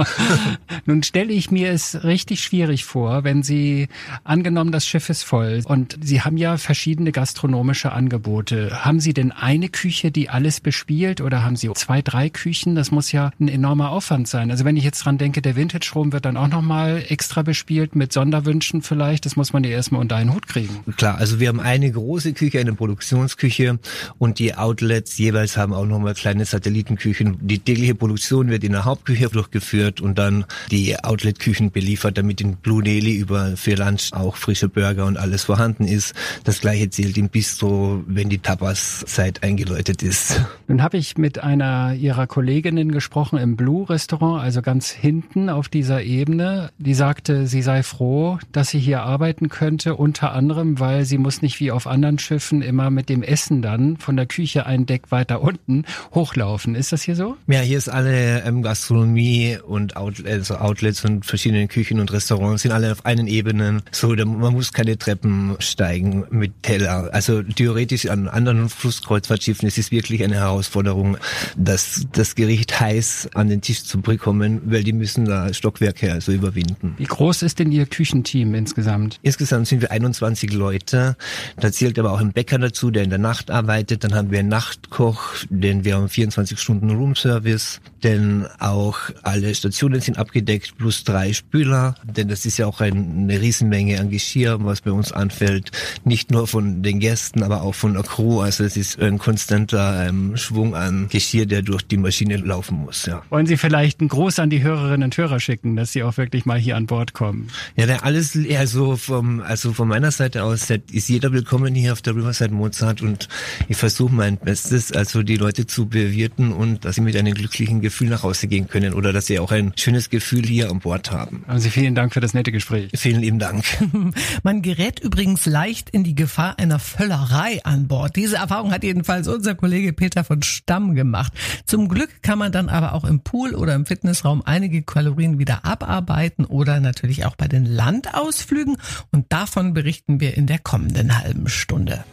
Nun 0.86 1.04
stelle 1.04 1.34
ich 1.34 1.52
mir 1.52 1.72
es 1.72 2.04
richtig 2.04 2.42
schwierig 2.44 2.86
vor, 2.86 3.24
wenn 3.24 3.44
Sie, 3.44 3.88
angenommen, 4.24 4.72
das 4.72 4.88
Schiff 4.88 5.10
ist 5.10 5.24
voll 5.24 5.62
und 5.66 5.98
Sie 6.02 6.22
haben 6.22 6.38
ja 6.38 6.58
verschiedene 6.58 7.12
gastronomische 7.12 7.92
Angebote. 7.92 8.86
Haben 8.86 9.00
Sie 9.00 9.14
denn 9.14 9.32
eine 9.32 9.70
Küche, 9.70 10.12
die 10.12 10.30
alles 10.30 10.60
bespielt 10.62 11.22
oder 11.22 11.44
haben 11.44 11.56
Sie 11.56 11.72
zwei, 11.74 12.02
drei 12.02 12.30
Küchen? 12.30 12.76
Das 12.76 12.92
muss 12.92 13.12
ja 13.12 13.32
ein 13.40 13.48
enormer 13.48 13.92
Aufwand 13.92 14.28
sein. 14.28 14.50
Also 14.50 14.66
wenn 14.66 14.78
ich 14.78 14.84
jetzt 14.84 15.00
dran 15.06 15.18
denke, 15.18 15.42
der 15.42 15.56
Vintage 15.56 15.92
Room 15.94 16.14
wird 16.14 16.26
dann 16.26 16.38
auch 16.38 16.48
nochmal 16.48 17.04
extra 17.10 17.42
bespielt 17.42 17.96
mit 17.96 18.14
Sonderwünschen 18.14 18.61
Wünschen 18.62 18.84
vielleicht? 18.84 19.26
Das 19.26 19.36
muss 19.36 19.54
man 19.54 19.64
ja 19.64 19.72
erstmal 19.72 20.02
unter 20.02 20.18
einen 20.18 20.36
Hut 20.36 20.48
kriegen. 20.48 20.84
Klar, 20.96 21.18
also 21.18 21.40
wir 21.40 21.48
haben 21.48 21.60
eine 21.60 21.92
große 21.92 22.34
Küche, 22.34 22.60
eine 22.60 22.74
Produktionsküche 22.74 23.80
und 24.20 24.38
die 24.38 24.54
Outlets 24.54 25.18
jeweils 25.18 25.58
haben 25.58 25.74
auch 25.74 25.88
nochmal 25.88 26.14
kleine 26.14 26.46
Satellitenküchen. 26.46 27.38
Die 27.42 27.58
tägliche 27.58 27.96
Produktion 27.96 28.50
wird 28.50 28.64
in 28.64 28.74
der 28.74 28.86
Hauptküche 28.86 29.30
durchgeführt 29.30 30.00
und 30.00 30.20
dann 30.20 30.46
die 30.70 30.96
Outletküchen 31.04 31.72
beliefert, 31.72 32.20
damit 32.20 32.40
in 32.40 32.58
Blue 32.58 32.84
Nelly 32.84 33.16
über 33.16 33.58
für 33.58 33.74
Lunch 33.74 34.14
auch 34.14 34.36
frische 34.36 34.70
Burger 34.70 35.08
und 35.08 35.18
alles 35.18 35.46
vorhanden 35.46 35.86
ist. 35.86 36.14
Das 36.44 36.62
gleiche 36.62 36.88
zählt 36.92 37.18
im 37.18 37.30
Bistro, 37.30 38.04
wenn 38.06 38.30
die 38.30 38.38
Tapas-Zeit 38.38 39.42
eingeläutet 39.42 40.04
ist. 40.04 40.40
Nun 40.68 40.84
habe 40.84 40.98
ich 40.98 41.18
mit 41.18 41.40
einer 41.40 41.96
ihrer 41.96 42.28
Kolleginnen 42.28 42.92
gesprochen 42.92 43.40
im 43.40 43.56
Blue 43.56 43.90
Restaurant, 43.90 44.44
also 44.44 44.62
ganz 44.62 44.92
hinten 44.92 45.50
auf 45.50 45.68
dieser 45.68 46.04
Ebene. 46.04 46.70
Die 46.78 46.94
sagte, 46.94 47.48
sie 47.48 47.64
sei 47.64 47.82
froh, 47.82 48.38
dass 48.52 48.70
sie 48.70 48.80
hier 48.80 49.04
arbeiten 49.04 49.50
könnte, 49.50 49.96
unter 49.96 50.34
anderem, 50.34 50.80
weil 50.80 51.06
sie 51.06 51.18
muss 51.18 51.42
nicht 51.42 51.60
wie 51.60 51.72
auf 51.72 51.88
anderen 51.88 52.20
Schiffen 52.20 52.62
immer 52.62 52.90
mit 52.90 53.10
dem 53.10 53.24
Essen 53.24 53.62
dann 53.62 53.98
von 53.98 54.16
der 54.16 54.26
Küche 54.26 54.66
ein 54.66 54.86
Deck 54.86 55.12
weiter 55.12 55.42
unten 55.42 55.86
hochlaufen. 56.14 56.76
Ist 56.76 56.92
das 56.92 57.04
hier 57.04 57.16
so? 57.16 57.38
Ja, 57.48 57.62
hier 57.62 57.78
ist 57.78 57.90
alle 57.90 58.44
ähm, 58.44 58.62
Gastronomie 58.62 59.58
und 59.66 59.96
Outlets, 59.96 60.52
also 60.52 60.56
Outlets 60.56 61.06
und 61.06 61.26
verschiedene 61.26 61.68
Küchen 61.68 62.00
und 62.00 62.12
Restaurants 62.12 62.64
sind 62.64 62.72
alle 62.72 62.92
auf 62.92 63.06
einen 63.06 63.28
Ebenen. 63.28 63.82
So, 63.92 64.10
man 64.10 64.54
muss 64.54 64.74
keine 64.74 64.98
Treppen 64.98 65.56
steigen 65.60 66.26
mit 66.30 66.64
Teller. 66.64 67.10
Also 67.14 67.44
theoretisch 67.44 68.08
an 68.08 68.28
anderen 68.28 68.70
Flusskreuzfahrtschiffen 68.70 69.68
ist 69.68 69.78
es 69.78 69.92
wirklich 69.92 70.24
eine 70.24 70.36
Herausforderung, 70.36 71.18
das, 71.56 72.08
das 72.12 72.36
Gericht 72.36 72.80
heiß 72.80 73.30
an 73.34 73.50
den 73.50 73.62
Tisch 73.62 73.84
zu 73.84 74.02
bekommen, 74.02 74.62
weil 74.66 74.84
die 74.84 74.94
müssen 74.94 75.26
da 75.26 75.54
Stockwerke 75.54 76.12
also 76.12 76.32
überwinden. 76.32 76.96
Wie 76.98 77.06
groß 77.06 77.44
ist 77.44 77.60
denn 77.60 77.72
Ihr 77.72 77.86
Küchenteam? 77.86 78.41
Team 78.42 78.56
insgesamt? 78.56 79.20
Insgesamt 79.22 79.68
sind 79.68 79.82
wir 79.82 79.92
21 79.92 80.52
Leute. 80.54 81.16
Da 81.60 81.72
zählt 81.72 82.00
aber 82.00 82.12
auch 82.12 82.20
ein 82.20 82.32
Bäcker 82.32 82.58
dazu, 82.58 82.90
der 82.90 83.04
in 83.04 83.10
der 83.10 83.20
Nacht 83.20 83.52
arbeitet. 83.52 84.04
Dann 84.04 84.16
haben 84.16 84.32
wir 84.32 84.40
einen 84.40 84.50
Nachtkoch, 84.50 85.36
denn 85.50 85.86
wir 85.86 85.96
haben 85.96 86.10
24 86.10 86.60
Stunden 86.60 86.90
Roomservice. 86.90 87.82
Denn 88.04 88.48
auch 88.58 88.98
alle 89.22 89.54
Stationen 89.54 90.02
sind 90.02 90.18
abgedeckt, 90.18 90.76
plus 90.78 91.04
drei 91.04 91.34
Spüler. 91.34 91.96
Denn 92.04 92.30
das 92.30 92.46
ist 92.46 92.58
ja 92.58 92.66
auch 92.66 92.82
eine 92.82 93.40
Riesenmenge 93.40 94.00
an 94.00 94.10
Geschirr, 94.10 94.58
was 94.62 94.82
bei 94.82 94.92
uns 94.92 95.12
anfällt. 95.12 95.72
Nicht 96.04 96.32
nur 96.32 96.48
von 96.48 96.82
den 96.82 97.00
Gästen, 97.00 97.44
aber 97.44 97.62
auch 97.62 97.76
von 97.76 97.94
der 97.94 98.04
Crew. 98.04 98.42
Also 98.42 98.64
es 98.64 98.76
ist 98.76 99.00
ein 99.00 99.20
konstanter 99.20 100.08
ähm, 100.08 100.36
Schwung 100.36 100.74
an 100.74 101.10
Geschirr, 101.10 101.46
der 101.46 101.62
durch 101.62 101.84
die 101.84 101.98
Maschine 101.98 102.38
laufen 102.38 102.80
muss. 102.80 103.06
Ja. 103.06 103.22
Wollen 103.30 103.46
Sie 103.46 103.58
vielleicht 103.58 104.00
einen 104.00 104.10
Gruß 104.10 104.40
an 104.40 104.50
die 104.50 104.64
Hörerinnen 104.64 105.04
und 105.04 105.18
Hörer 105.18 105.40
schicken, 105.40 105.76
dass 105.76 105.92
sie 105.92 106.02
auch 106.02 106.18
wirklich 106.18 106.46
mal 106.46 106.58
hier 106.58 106.76
an 106.76 106.88
Bord 106.88 107.14
kommen? 107.14 107.50
Ja, 107.76 107.86
der 107.86 108.04
alles 108.04 108.31
also 108.58 108.96
vom, 108.96 109.42
also 109.42 109.74
von 109.74 109.88
meiner 109.88 110.12
Seite 110.12 110.44
aus 110.44 110.70
ist 110.70 111.10
jeder 111.10 111.34
willkommen 111.34 111.76
hier 111.76 111.94
auf 111.94 112.02
der 112.02 112.16
Riverside 112.16 112.54
Mozart 112.54 113.02
und 113.02 113.28
ich 113.68 113.78
versuche 113.78 114.14
mein 114.14 114.38
Bestes, 114.38 114.92
also 114.92 115.24
die 115.24 115.36
Leute 115.36 115.66
zu 115.66 115.88
bewirten 115.88 116.52
und 116.52 116.86
dass 116.86 116.96
sie 116.96 117.02
mit 117.02 117.16
einem 117.16 117.34
glücklichen 117.34 117.82
Gefühl 117.82 118.10
nach 118.10 118.24
Hause 118.24 118.48
gehen 118.48 118.68
können 118.68 118.94
oder 118.94 119.14
dass 119.14 119.26
sie 119.26 119.40
auch 119.40 119.52
ein 119.52 119.74
schönes 119.76 120.10
Gefühl 120.10 120.46
hier 120.46 120.70
an 120.70 120.80
Bord 120.80 121.12
haben. 121.12 121.44
Also 121.48 121.70
vielen 121.70 121.96
Dank 121.96 122.14
für 122.14 122.22
das 122.22 122.34
nette 122.34 122.52
Gespräch. 122.52 122.92
Vielen 122.96 123.22
lieben 123.22 123.40
Dank. 123.40 123.66
Man 124.44 124.62
gerät 124.62 125.00
übrigens 125.00 125.46
leicht 125.46 125.90
in 125.90 126.04
die 126.04 126.16
Gefahr 126.16 126.58
einer 126.60 126.80
Völlerei 126.80 127.64
an 127.64 127.88
Bord. 127.88 128.16
Diese 128.16 128.38
Erfahrung 128.38 128.72
hat 128.72 128.84
jedenfalls 128.84 129.28
unser 129.28 129.56
Kollege 129.56 129.94
Peter 129.94 130.24
von 130.24 130.42
Stamm 130.42 130.96
gemacht. 130.96 131.34
Zum 131.66 131.90
Glück 131.90 132.10
kann 132.22 132.40
man 132.40 132.52
dann 132.52 132.70
aber 132.70 132.94
auch 132.94 133.04
im 133.04 133.22
Pool 133.22 133.56
oder 133.56 133.76
im 133.76 133.86
Fitnessraum 133.86 134.42
einige 134.46 134.84
Kalorien 134.84 135.40
wieder 135.40 135.66
abarbeiten 135.66 136.46
oder 136.46 136.80
natürlich 136.80 137.26
auch 137.26 137.36
bei 137.36 137.48
den 137.48 137.66
Landausflügen 137.66 138.21
Ausflügen 138.22 138.78
und 139.12 139.32
davon 139.34 139.74
berichten 139.74 140.20
wir 140.20 140.38
in 140.38 140.48
der 140.48 140.60
kommenden 140.60 141.18
halben 141.18 141.50
Stunde. 141.50 142.04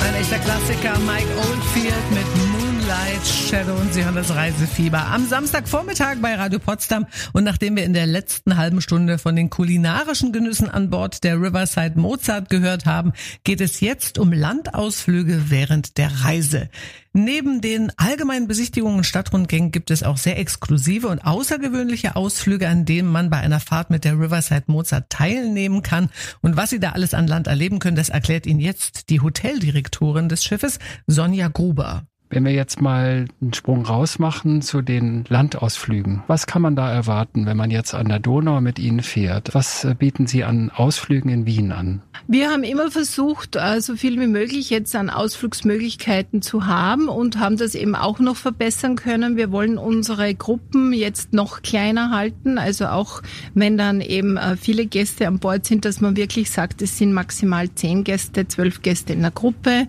Ein 0.00 0.14
echter 0.14 0.38
Klassiker, 0.38 0.98
Mike 1.00 1.28
Oldfield 1.36 2.10
mit 2.10 2.47
Moonlight 2.98 3.26
Shadow 3.26 3.74
und 3.76 3.94
Sie 3.94 4.04
hören 4.04 4.16
das 4.16 4.34
Reisefieber 4.34 5.06
am 5.06 5.24
Samstagvormittag 5.24 6.16
bei 6.20 6.34
Radio 6.34 6.58
Potsdam. 6.58 7.06
Und 7.32 7.44
nachdem 7.44 7.76
wir 7.76 7.84
in 7.84 7.92
der 7.92 8.06
letzten 8.06 8.56
halben 8.56 8.80
Stunde 8.80 9.18
von 9.18 9.36
den 9.36 9.50
kulinarischen 9.50 10.32
Genüssen 10.32 10.68
an 10.68 10.90
Bord 10.90 11.22
der 11.22 11.40
Riverside 11.40 11.98
Mozart 11.98 12.50
gehört 12.50 12.86
haben, 12.86 13.12
geht 13.44 13.60
es 13.60 13.80
jetzt 13.80 14.18
um 14.18 14.32
Landausflüge 14.32 15.44
während 15.48 15.96
der 15.96 16.10
Reise. 16.24 16.70
Neben 17.12 17.60
den 17.60 17.92
allgemeinen 17.96 18.48
Besichtigungen 18.48 18.98
und 18.98 19.04
Stadtrundgängen 19.04 19.70
gibt 19.70 19.92
es 19.92 20.02
auch 20.02 20.16
sehr 20.16 20.38
exklusive 20.38 21.06
und 21.06 21.20
außergewöhnliche 21.20 22.16
Ausflüge, 22.16 22.68
an 22.68 22.84
denen 22.84 23.08
man 23.08 23.30
bei 23.30 23.38
einer 23.38 23.60
Fahrt 23.60 23.90
mit 23.90 24.04
der 24.04 24.18
Riverside 24.18 24.64
Mozart 24.66 25.08
teilnehmen 25.10 25.82
kann. 25.82 26.10
Und 26.40 26.56
was 26.56 26.70
Sie 26.70 26.80
da 26.80 26.90
alles 26.92 27.14
an 27.14 27.28
Land 27.28 27.46
erleben 27.46 27.78
können, 27.78 27.96
das 27.96 28.08
erklärt 28.08 28.46
Ihnen 28.46 28.60
jetzt 28.60 29.08
die 29.08 29.20
Hoteldirektorin 29.20 30.28
des 30.28 30.42
Schiffes, 30.42 30.80
Sonja 31.06 31.46
Gruber. 31.48 32.04
Wenn 32.30 32.44
wir 32.44 32.52
jetzt 32.52 32.82
mal 32.82 33.26
einen 33.40 33.54
Sprung 33.54 33.86
raus 33.86 34.18
machen 34.18 34.60
zu 34.60 34.82
den 34.82 35.24
Landausflügen, 35.28 36.22
was 36.26 36.46
kann 36.46 36.60
man 36.60 36.76
da 36.76 36.92
erwarten, 36.92 37.46
wenn 37.46 37.56
man 37.56 37.70
jetzt 37.70 37.94
an 37.94 38.08
der 38.08 38.18
Donau 38.18 38.60
mit 38.60 38.78
Ihnen 38.78 39.02
fährt? 39.02 39.54
Was 39.54 39.84
äh, 39.84 39.94
bieten 39.98 40.26
Sie 40.26 40.44
an 40.44 40.70
Ausflügen 40.70 41.30
in 41.30 41.46
Wien 41.46 41.72
an? 41.72 42.02
Wir 42.26 42.50
haben 42.50 42.64
immer 42.64 42.90
versucht, 42.90 43.56
äh, 43.56 43.80
so 43.80 43.96
viel 43.96 44.20
wie 44.20 44.26
möglich 44.26 44.68
jetzt 44.68 44.94
an 44.94 45.08
Ausflugsmöglichkeiten 45.08 46.42
zu 46.42 46.66
haben 46.66 47.08
und 47.08 47.38
haben 47.38 47.56
das 47.56 47.74
eben 47.74 47.94
auch 47.94 48.18
noch 48.18 48.36
verbessern 48.36 48.96
können. 48.96 49.38
Wir 49.38 49.50
wollen 49.50 49.78
unsere 49.78 50.34
Gruppen 50.34 50.92
jetzt 50.92 51.32
noch 51.32 51.62
kleiner 51.62 52.10
halten, 52.10 52.58
also 52.58 52.88
auch 52.88 53.22
wenn 53.54 53.78
dann 53.78 54.02
eben 54.02 54.36
äh, 54.36 54.58
viele 54.58 54.84
Gäste 54.84 55.26
an 55.26 55.38
Bord 55.38 55.64
sind, 55.64 55.86
dass 55.86 56.02
man 56.02 56.16
wirklich 56.16 56.50
sagt, 56.50 56.82
es 56.82 56.98
sind 56.98 57.14
maximal 57.14 57.74
zehn 57.74 58.04
Gäste, 58.04 58.46
zwölf 58.48 58.82
Gäste 58.82 59.14
in 59.14 59.22
der 59.22 59.30
Gruppe, 59.30 59.86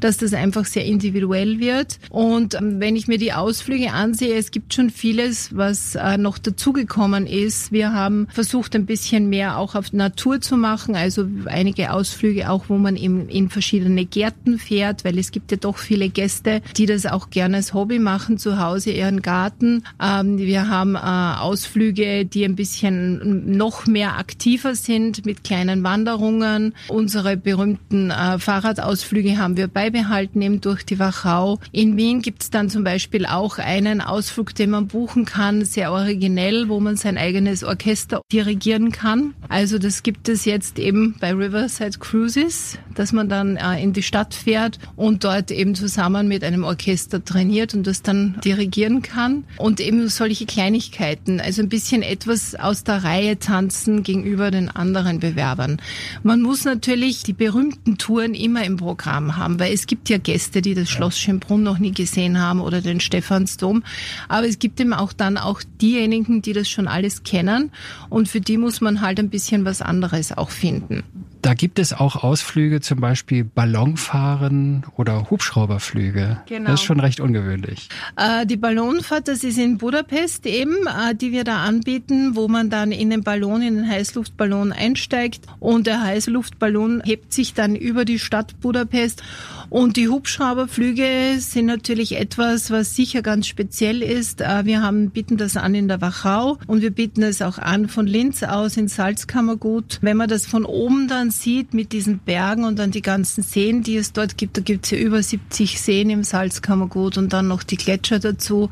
dass 0.00 0.16
das 0.16 0.32
einfach 0.32 0.64
sehr 0.64 0.86
individuell 0.86 1.60
wird. 1.60 1.81
Und 2.10 2.54
ähm, 2.54 2.80
wenn 2.80 2.96
ich 2.96 3.08
mir 3.08 3.18
die 3.18 3.32
Ausflüge 3.32 3.92
ansehe, 3.92 4.34
es 4.36 4.50
gibt 4.50 4.74
schon 4.74 4.90
vieles, 4.90 5.56
was 5.56 5.94
äh, 5.94 6.16
noch 6.18 6.38
dazugekommen 6.38 7.26
ist. 7.26 7.72
Wir 7.72 7.92
haben 7.92 8.28
versucht, 8.32 8.74
ein 8.74 8.86
bisschen 8.86 9.28
mehr 9.28 9.58
auch 9.58 9.74
auf 9.74 9.92
Natur 9.92 10.40
zu 10.40 10.56
machen, 10.56 10.96
also 10.96 11.26
einige 11.46 11.92
Ausflüge 11.92 12.50
auch, 12.50 12.64
wo 12.68 12.78
man 12.78 12.96
eben 12.96 13.28
in 13.28 13.48
verschiedene 13.48 14.04
Gärten 14.04 14.58
fährt, 14.58 15.04
weil 15.04 15.18
es 15.18 15.30
gibt 15.30 15.50
ja 15.50 15.56
doch 15.56 15.78
viele 15.78 16.08
Gäste, 16.08 16.62
die 16.76 16.86
das 16.86 17.06
auch 17.06 17.30
gerne 17.30 17.56
als 17.56 17.74
Hobby 17.74 17.98
machen, 17.98 18.38
zu 18.38 18.58
Hause 18.58 18.90
ihren 18.90 19.22
Garten. 19.22 19.84
Ähm, 20.00 20.38
wir 20.38 20.68
haben 20.68 20.94
äh, 20.94 20.98
Ausflüge, 20.98 22.24
die 22.24 22.44
ein 22.44 22.56
bisschen 22.56 23.56
noch 23.56 23.86
mehr 23.86 24.18
aktiver 24.18 24.74
sind 24.74 25.24
mit 25.26 25.44
kleinen 25.44 25.82
Wanderungen. 25.82 26.74
Unsere 26.88 27.36
berühmten 27.36 28.10
äh, 28.10 28.38
Fahrradausflüge 28.38 29.38
haben 29.38 29.56
wir 29.56 29.68
beibehalten 29.68 30.42
eben 30.42 30.60
durch 30.60 30.84
die 30.84 30.98
Wachau. 30.98 31.58
In 31.74 31.96
Wien 31.96 32.20
gibt 32.20 32.42
es 32.42 32.50
dann 32.50 32.68
zum 32.68 32.84
Beispiel 32.84 33.24
auch 33.24 33.56
einen 33.56 34.02
Ausflug, 34.02 34.54
den 34.54 34.68
man 34.68 34.88
buchen 34.88 35.24
kann, 35.24 35.64
sehr 35.64 35.90
originell, 35.90 36.68
wo 36.68 36.80
man 36.80 36.98
sein 36.98 37.16
eigenes 37.16 37.64
Orchester 37.64 38.20
dirigieren 38.30 38.92
kann. 38.92 39.32
Also 39.48 39.78
das 39.78 40.02
gibt 40.02 40.28
es 40.28 40.44
jetzt 40.44 40.78
eben 40.78 41.16
bei 41.18 41.32
Riverside 41.32 41.98
Cruises, 41.98 42.76
dass 42.94 43.14
man 43.14 43.30
dann 43.30 43.56
äh, 43.56 43.82
in 43.82 43.94
die 43.94 44.02
Stadt 44.02 44.34
fährt 44.34 44.78
und 44.96 45.24
dort 45.24 45.50
eben 45.50 45.74
zusammen 45.74 46.28
mit 46.28 46.44
einem 46.44 46.62
Orchester 46.62 47.24
trainiert 47.24 47.72
und 47.72 47.86
das 47.86 48.02
dann 48.02 48.38
dirigieren 48.44 49.00
kann. 49.00 49.44
Und 49.56 49.80
eben 49.80 50.06
solche 50.10 50.44
Kleinigkeiten, 50.44 51.40
also 51.40 51.62
ein 51.62 51.70
bisschen 51.70 52.02
etwas 52.02 52.54
aus 52.54 52.84
der 52.84 53.02
Reihe 53.02 53.38
tanzen 53.38 54.02
gegenüber 54.02 54.50
den 54.50 54.68
anderen 54.68 55.20
Bewerbern. 55.20 55.80
Man 56.22 56.42
muss 56.42 56.66
natürlich 56.66 57.22
die 57.22 57.32
berühmten 57.32 57.96
Touren 57.96 58.34
immer 58.34 58.62
im 58.62 58.76
Programm 58.76 59.38
haben, 59.38 59.58
weil 59.58 59.72
es 59.72 59.86
gibt 59.86 60.10
ja 60.10 60.18
Gäste, 60.18 60.60
die 60.60 60.74
das 60.74 60.90
Schloss 60.90 61.18
Schönbrunn 61.18 61.61
noch 61.62 61.78
nie 61.78 61.92
gesehen 61.92 62.40
haben 62.40 62.60
oder 62.60 62.80
den 62.80 63.00
Stephansdom. 63.00 63.82
Aber 64.28 64.46
es 64.46 64.58
gibt 64.58 64.80
eben 64.80 64.92
auch 64.92 65.12
dann 65.12 65.38
auch 65.38 65.62
diejenigen, 65.80 66.42
die 66.42 66.52
das 66.52 66.68
schon 66.68 66.88
alles 66.88 67.22
kennen 67.22 67.70
und 68.08 68.28
für 68.28 68.40
die 68.40 68.58
muss 68.58 68.80
man 68.80 69.00
halt 69.00 69.18
ein 69.18 69.30
bisschen 69.30 69.64
was 69.64 69.82
anderes 69.82 70.36
auch 70.36 70.50
finden. 70.50 71.02
Da 71.42 71.54
gibt 71.54 71.80
es 71.80 71.92
auch 71.92 72.22
Ausflüge, 72.22 72.80
zum 72.80 73.00
Beispiel 73.00 73.42
Ballonfahren 73.42 74.84
oder 74.96 75.28
Hubschrauberflüge. 75.28 76.40
Genau. 76.46 76.70
Das 76.70 76.80
ist 76.80 76.86
schon 76.86 77.00
recht 77.00 77.18
ungewöhnlich. 77.18 77.88
Äh, 78.16 78.46
die 78.46 78.56
Ballonfahrt, 78.56 79.26
das 79.26 79.42
ist 79.42 79.58
in 79.58 79.76
Budapest 79.76 80.46
eben, 80.46 80.86
äh, 80.86 81.16
die 81.16 81.32
wir 81.32 81.42
da 81.42 81.64
anbieten, 81.64 82.36
wo 82.36 82.46
man 82.46 82.70
dann 82.70 82.92
in 82.92 83.10
den 83.10 83.24
Ballon, 83.24 83.60
in 83.60 83.74
den 83.74 83.88
Heißluftballon 83.88 84.70
einsteigt 84.70 85.46
und 85.58 85.88
der 85.88 86.00
Heißluftballon 86.02 87.02
hebt 87.04 87.32
sich 87.32 87.54
dann 87.54 87.74
über 87.74 88.04
die 88.04 88.20
Stadt 88.20 88.60
Budapest 88.60 89.24
und 89.72 89.96
die 89.96 90.10
Hubschrauberflüge 90.10 91.36
sind 91.38 91.64
natürlich 91.64 92.18
etwas, 92.18 92.70
was 92.70 92.94
sicher 92.94 93.22
ganz 93.22 93.46
speziell 93.46 94.02
ist. 94.02 94.42
Äh, 94.42 94.66
wir 94.66 94.82
haben, 94.82 95.08
bieten 95.08 95.38
das 95.38 95.56
an 95.56 95.74
in 95.74 95.88
der 95.88 96.02
Wachau 96.02 96.58
und 96.66 96.82
wir 96.82 96.90
bieten 96.90 97.22
es 97.22 97.40
auch 97.40 97.56
an 97.56 97.88
von 97.88 98.06
Linz 98.06 98.42
aus 98.42 98.76
in 98.76 98.88
Salzkammergut. 98.88 99.98
Wenn 100.02 100.18
man 100.18 100.28
das 100.28 100.44
von 100.44 100.66
oben 100.66 101.08
dann 101.08 101.30
sieht 101.30 101.72
mit 101.72 101.92
diesen 101.92 102.18
Bergen 102.18 102.64
und 102.64 102.78
dann 102.78 102.90
die 102.90 103.00
ganzen 103.00 103.42
Seen, 103.42 103.82
die 103.82 103.96
es 103.96 104.12
dort 104.12 104.36
gibt, 104.36 104.58
da 104.58 104.60
gibt 104.60 104.84
es 104.84 104.90
ja 104.90 104.98
über 104.98 105.22
70 105.22 105.80
Seen 105.80 106.10
im 106.10 106.22
Salzkammergut 106.22 107.16
und 107.16 107.32
dann 107.32 107.48
noch 107.48 107.62
die 107.62 107.78
Gletscher 107.78 108.18
dazu. 108.18 108.68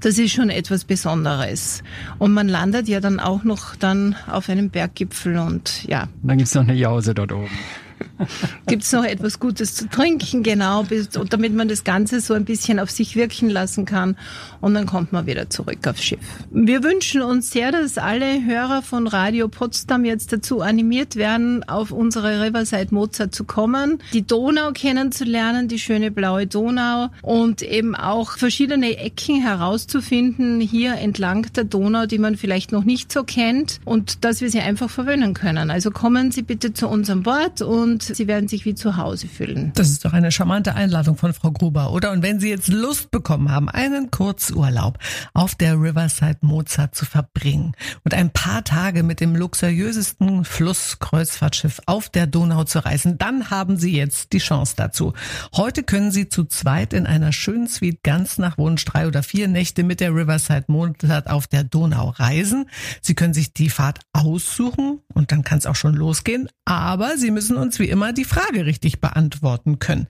Das 0.00 0.18
ist 0.18 0.34
schon 0.34 0.50
etwas 0.50 0.84
Besonderes. 0.84 1.82
Und 2.18 2.34
man 2.34 2.48
landet 2.48 2.86
ja 2.86 3.00
dann 3.00 3.18
auch 3.18 3.44
noch 3.44 3.76
dann 3.76 4.14
auf 4.30 4.50
einem 4.50 4.68
Berggipfel 4.68 5.38
und 5.38 5.84
ja. 5.88 6.08
Dann 6.22 6.36
gibt's 6.36 6.54
noch 6.54 6.64
eine 6.64 6.74
Jause 6.74 7.14
dort 7.14 7.32
oben. 7.32 7.48
Gibt 8.66 8.82
es 8.82 8.92
noch 8.92 9.04
etwas 9.04 9.38
Gutes 9.40 9.74
zu 9.74 9.88
trinken, 9.88 10.42
genau, 10.42 10.86
damit 11.30 11.54
man 11.54 11.68
das 11.68 11.84
Ganze 11.84 12.20
so 12.20 12.34
ein 12.34 12.44
bisschen 12.44 12.78
auf 12.78 12.90
sich 12.90 13.16
wirken 13.16 13.50
lassen 13.50 13.84
kann 13.84 14.16
und 14.60 14.74
dann 14.74 14.86
kommt 14.86 15.12
man 15.12 15.26
wieder 15.26 15.50
zurück 15.50 15.86
aufs 15.86 16.02
Schiff. 16.02 16.20
Wir 16.50 16.82
wünschen 16.82 17.22
uns 17.22 17.50
sehr, 17.50 17.72
dass 17.72 17.98
alle 17.98 18.44
Hörer 18.44 18.82
von 18.82 19.06
Radio 19.06 19.48
Potsdam 19.48 20.04
jetzt 20.04 20.32
dazu 20.32 20.60
animiert 20.60 21.16
werden, 21.16 21.62
auf 21.68 21.90
unsere 21.90 22.42
Riverside 22.42 22.94
Mozart 22.94 23.34
zu 23.34 23.44
kommen, 23.44 23.98
die 24.12 24.26
Donau 24.26 24.72
kennenzulernen, 24.72 25.68
die 25.68 25.78
schöne 25.78 26.10
blaue 26.10 26.46
Donau 26.46 27.10
und 27.22 27.62
eben 27.62 27.94
auch 27.94 28.38
verschiedene 28.38 28.96
Ecken 28.96 29.40
herauszufinden 29.40 30.60
hier 30.60 30.94
entlang 30.94 31.46
der 31.54 31.64
Donau, 31.64 32.06
die 32.06 32.18
man 32.18 32.36
vielleicht 32.36 32.72
noch 32.72 32.84
nicht 32.84 33.12
so 33.12 33.24
kennt 33.24 33.80
und 33.84 34.24
dass 34.24 34.40
wir 34.40 34.50
sie 34.50 34.60
einfach 34.60 34.90
verwöhnen 34.90 35.34
können. 35.34 35.70
Also 35.70 35.90
kommen 35.90 36.32
Sie 36.32 36.42
bitte 36.42 36.72
zu 36.72 36.88
unserem 36.88 37.22
Bord 37.22 37.62
und 37.62 37.83
Sie 38.02 38.26
werden 38.26 38.48
sich 38.48 38.64
wie 38.64 38.74
zu 38.74 38.96
Hause 38.96 39.28
fühlen. 39.28 39.72
Das 39.74 39.90
ist 39.90 40.04
doch 40.04 40.12
eine 40.12 40.32
charmante 40.32 40.74
Einladung 40.74 41.16
von 41.16 41.32
Frau 41.34 41.50
Gruber, 41.50 41.92
oder? 41.92 42.12
Und 42.12 42.22
wenn 42.22 42.40
Sie 42.40 42.48
jetzt 42.48 42.68
Lust 42.68 43.10
bekommen 43.10 43.50
haben, 43.50 43.68
einen 43.68 44.10
Kurzurlaub 44.10 44.98
auf 45.32 45.54
der 45.54 45.74
Riverside 45.74 46.38
Mozart 46.42 46.94
zu 46.94 47.04
verbringen 47.04 47.72
und 48.04 48.14
ein 48.14 48.30
paar 48.30 48.64
Tage 48.64 49.02
mit 49.02 49.20
dem 49.20 49.36
luxuriösesten 49.36 50.44
Flusskreuzfahrtschiff 50.44 51.80
auf 51.86 52.08
der 52.08 52.26
Donau 52.26 52.64
zu 52.64 52.84
reisen, 52.84 53.18
dann 53.18 53.50
haben 53.50 53.76
Sie 53.76 53.96
jetzt 53.96 54.32
die 54.32 54.38
Chance 54.38 54.74
dazu. 54.76 55.12
Heute 55.54 55.82
können 55.82 56.10
Sie 56.10 56.28
zu 56.28 56.44
zweit 56.44 56.92
in 56.92 57.06
einer 57.06 57.32
schönen 57.32 57.68
Suite 57.68 58.02
ganz 58.02 58.38
nach 58.38 58.58
Wunsch 58.58 58.84
drei 58.84 59.06
oder 59.06 59.22
vier 59.22 59.48
Nächte 59.48 59.82
mit 59.82 60.00
der 60.00 60.14
Riverside 60.14 60.64
Mozart 60.68 61.28
auf 61.28 61.46
der 61.46 61.64
Donau 61.64 62.10
reisen. 62.10 62.66
Sie 63.02 63.14
können 63.14 63.34
sich 63.34 63.52
die 63.52 63.70
Fahrt 63.70 64.00
aussuchen 64.12 65.00
und 65.12 65.32
dann 65.32 65.44
kann 65.44 65.58
es 65.58 65.66
auch 65.66 65.76
schon 65.76 65.94
losgehen. 65.94 66.48
Aber 66.64 67.16
Sie 67.16 67.30
müssen 67.30 67.56
uns 67.56 67.73
wie 67.78 67.88
immer 67.88 68.12
die 68.12 68.24
Frage 68.24 68.66
richtig 68.66 69.00
beantworten 69.00 69.78
können. 69.78 70.06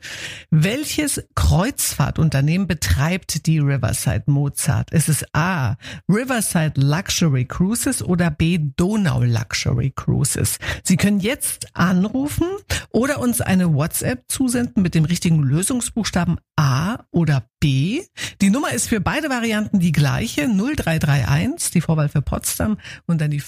Welches 0.50 1.22
Kreuzfahrtunternehmen 1.34 2.66
betreibt 2.66 3.46
die 3.46 3.58
Riverside 3.58 4.24
Mozart? 4.26 4.90
Ist 4.92 5.08
es 5.08 5.24
A. 5.32 5.76
Riverside 6.08 6.80
Luxury 6.80 7.44
Cruises 7.44 8.02
oder 8.02 8.30
B. 8.30 8.58
Donau 8.76 9.22
Luxury 9.22 9.92
Cruises? 9.94 10.58
Sie 10.82 10.96
können 10.96 11.20
jetzt 11.20 11.68
anrufen 11.74 12.48
oder 12.90 13.20
uns 13.20 13.40
eine 13.40 13.74
WhatsApp 13.74 14.24
zusenden 14.28 14.82
mit 14.82 14.94
dem 14.94 15.04
richtigen 15.04 15.42
Lösungsbuchstaben 15.42 16.38
A 16.56 16.98
oder 17.10 17.44
B. 17.60 18.02
Die 18.40 18.50
Nummer 18.50 18.72
ist 18.72 18.88
für 18.88 19.00
beide 19.00 19.30
Varianten 19.30 19.80
die 19.80 19.92
gleiche 19.92 20.48
0331, 20.48 21.70
die 21.70 21.80
Vorwahl 21.80 22.08
für 22.08 22.22
Potsdam 22.22 22.78
und 23.06 23.20
dann 23.20 23.30
die 23.30 23.42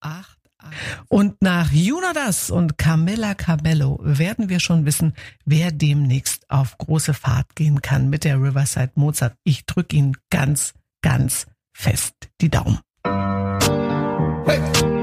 58 0.00 0.37
und 1.08 1.40
nach 1.40 1.70
Junadas 1.70 2.50
und 2.50 2.78
Camilla 2.78 3.34
Cabello 3.34 3.98
werden 4.02 4.48
wir 4.48 4.60
schon 4.60 4.86
wissen, 4.86 5.14
wer 5.44 5.70
demnächst 5.70 6.50
auf 6.50 6.76
große 6.78 7.14
Fahrt 7.14 7.54
gehen 7.54 7.82
kann 7.82 8.10
mit 8.10 8.24
der 8.24 8.36
Riverside 8.36 8.92
Mozart. 8.94 9.34
Ich 9.44 9.66
drücke 9.66 9.96
Ihnen 9.96 10.16
ganz, 10.30 10.74
ganz 11.02 11.46
fest 11.72 12.14
die 12.40 12.50
Daumen. 12.50 12.80
Hey. 14.46 14.97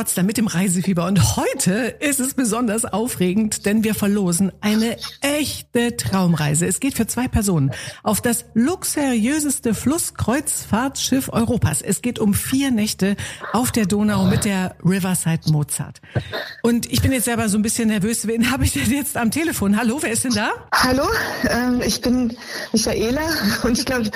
Potsdam 0.00 0.24
mit 0.24 0.38
dem 0.38 0.46
Reisefieber 0.46 1.04
und 1.04 1.36
heute 1.36 1.94
ist 2.00 2.20
es 2.20 2.32
besonders 2.32 2.86
aufregend, 2.86 3.66
denn 3.66 3.84
wir 3.84 3.94
verlosen 3.94 4.50
eine 4.62 4.96
echte 5.20 5.94
Traumreise. 5.94 6.64
Es 6.64 6.80
geht 6.80 6.94
für 6.94 7.06
zwei 7.06 7.28
Personen 7.28 7.70
auf 8.02 8.22
das 8.22 8.46
luxuriöseste 8.54 9.74
Flusskreuzfahrtschiff 9.74 11.28
Europas. 11.30 11.82
Es 11.82 12.00
geht 12.00 12.18
um 12.18 12.32
vier 12.32 12.70
Nächte 12.70 13.14
auf 13.52 13.72
der 13.72 13.84
Donau 13.84 14.24
mit 14.24 14.46
der 14.46 14.74
Riverside 14.82 15.52
Mozart. 15.52 16.00
Und 16.62 16.90
ich 16.90 17.02
bin 17.02 17.12
jetzt 17.12 17.26
selber 17.26 17.50
so 17.50 17.58
ein 17.58 17.62
bisschen 17.62 17.88
nervös. 17.88 18.26
Wen 18.26 18.50
habe 18.50 18.64
ich 18.64 18.72
denn 18.72 18.90
jetzt 18.90 19.18
am 19.18 19.30
Telefon? 19.30 19.76
Hallo, 19.78 19.98
wer 20.00 20.12
ist 20.12 20.24
denn 20.24 20.32
da? 20.32 20.50
Hallo, 20.72 21.04
ähm, 21.46 21.82
ich 21.84 22.00
bin 22.00 22.34
Michaela 22.72 23.20
und 23.64 23.76
ich 23.76 23.84
glaube, 23.84 24.10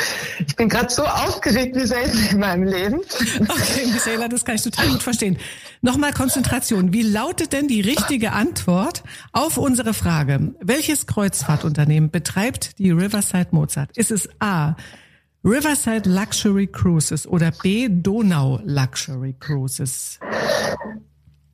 ich 0.46 0.56
bin 0.56 0.70
gerade 0.70 0.88
so 0.88 1.04
aufgeregt 1.04 1.76
wie 1.76 1.86
selten 1.86 2.26
in 2.30 2.38
meinem 2.38 2.64
Leben. 2.64 3.00
Okay, 3.48 3.86
Michaela, 3.92 4.28
das 4.28 4.46
kann 4.46 4.54
ich 4.54 4.62
total 4.62 4.88
gut 4.88 5.02
verstehen. 5.02 5.36
Nochmal 5.84 6.14
Konzentration. 6.14 6.94
Wie 6.94 7.02
lautet 7.02 7.52
denn 7.52 7.68
die 7.68 7.82
richtige 7.82 8.32
Antwort 8.32 9.02
auf 9.32 9.58
unsere 9.58 9.92
Frage? 9.92 10.54
Welches 10.62 11.06
Kreuzfahrtunternehmen 11.06 12.10
betreibt 12.10 12.78
die 12.78 12.90
Riverside 12.90 13.48
Mozart? 13.50 13.94
Ist 13.94 14.10
es 14.10 14.26
A. 14.38 14.76
Riverside 15.44 16.08
Luxury 16.08 16.68
Cruises 16.68 17.26
oder 17.26 17.50
B. 17.50 17.90
Donau 17.90 18.60
Luxury 18.64 19.36
Cruises? 19.38 20.18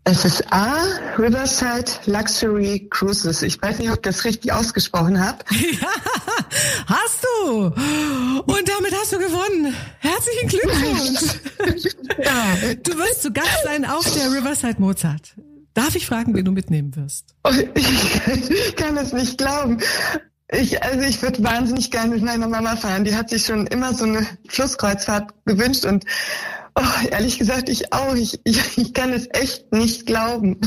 Es 0.05 0.25
ist 0.25 0.51
A, 0.53 0.77
Riverside 1.19 1.91
Luxury 2.07 2.89
Cruises. 2.91 3.43
Ich 3.43 3.61
weiß 3.61 3.79
nicht, 3.79 3.91
ob 3.91 3.97
ich 3.97 4.03
das 4.03 4.25
richtig 4.25 4.53
ausgesprochen 4.53 5.21
habe. 5.25 5.39
Ja, 5.51 5.89
hast 6.87 7.25
du. 7.25 7.65
Und 7.67 8.69
damit 8.69 8.93
hast 9.01 9.13
du 9.13 9.19
gewonnen. 9.19 9.75
Herzlichen 9.99 10.49
Glückwunsch. 10.49 11.95
Ja. 12.25 12.57
Du 12.83 12.97
wirst 12.99 13.23
zu 13.23 13.33
Gast 13.33 13.65
sein 13.65 13.85
auf 13.85 14.05
der 14.13 14.31
Riverside 14.33 14.81
Mozart. 14.81 15.35
Darf 15.75 15.95
ich 15.95 16.07
fragen, 16.07 16.35
wen 16.35 16.45
du 16.45 16.51
mitnehmen 16.53 16.95
wirst? 16.97 17.35
Oh, 17.45 17.51
Ich 17.75 18.77
kann 18.77 18.97
es 18.97 19.13
nicht 19.13 19.39
glauben. 19.39 19.79
Ich, 20.53 20.83
also 20.83 21.01
ich 21.01 21.23
würde 21.23 21.43
wahnsinnig 21.45 21.91
gerne 21.91 22.15
mit 22.15 22.25
meiner 22.25 22.49
Mama 22.49 22.77
fahren. 22.77 23.05
Die 23.05 23.15
hat 23.15 23.31
sich 23.31 23.47
schon 23.47 23.67
immer 23.69 23.95
so 23.95 24.05
eine 24.05 24.27
Flusskreuzfahrt 24.49 25.33
gewünscht 25.47 25.85
und 25.85 26.05
oh, 26.81 27.09
ehrlich 27.11 27.39
gesagt, 27.39 27.69
ich 27.69 27.93
auch. 27.93 28.15
Ich, 28.15 28.41
ich, 28.45 28.79
ich 28.79 28.95
kann 28.95 29.13
es 29.13 29.29
echt 29.33 29.73
nicht 29.73 30.07
glauben. 30.07 30.59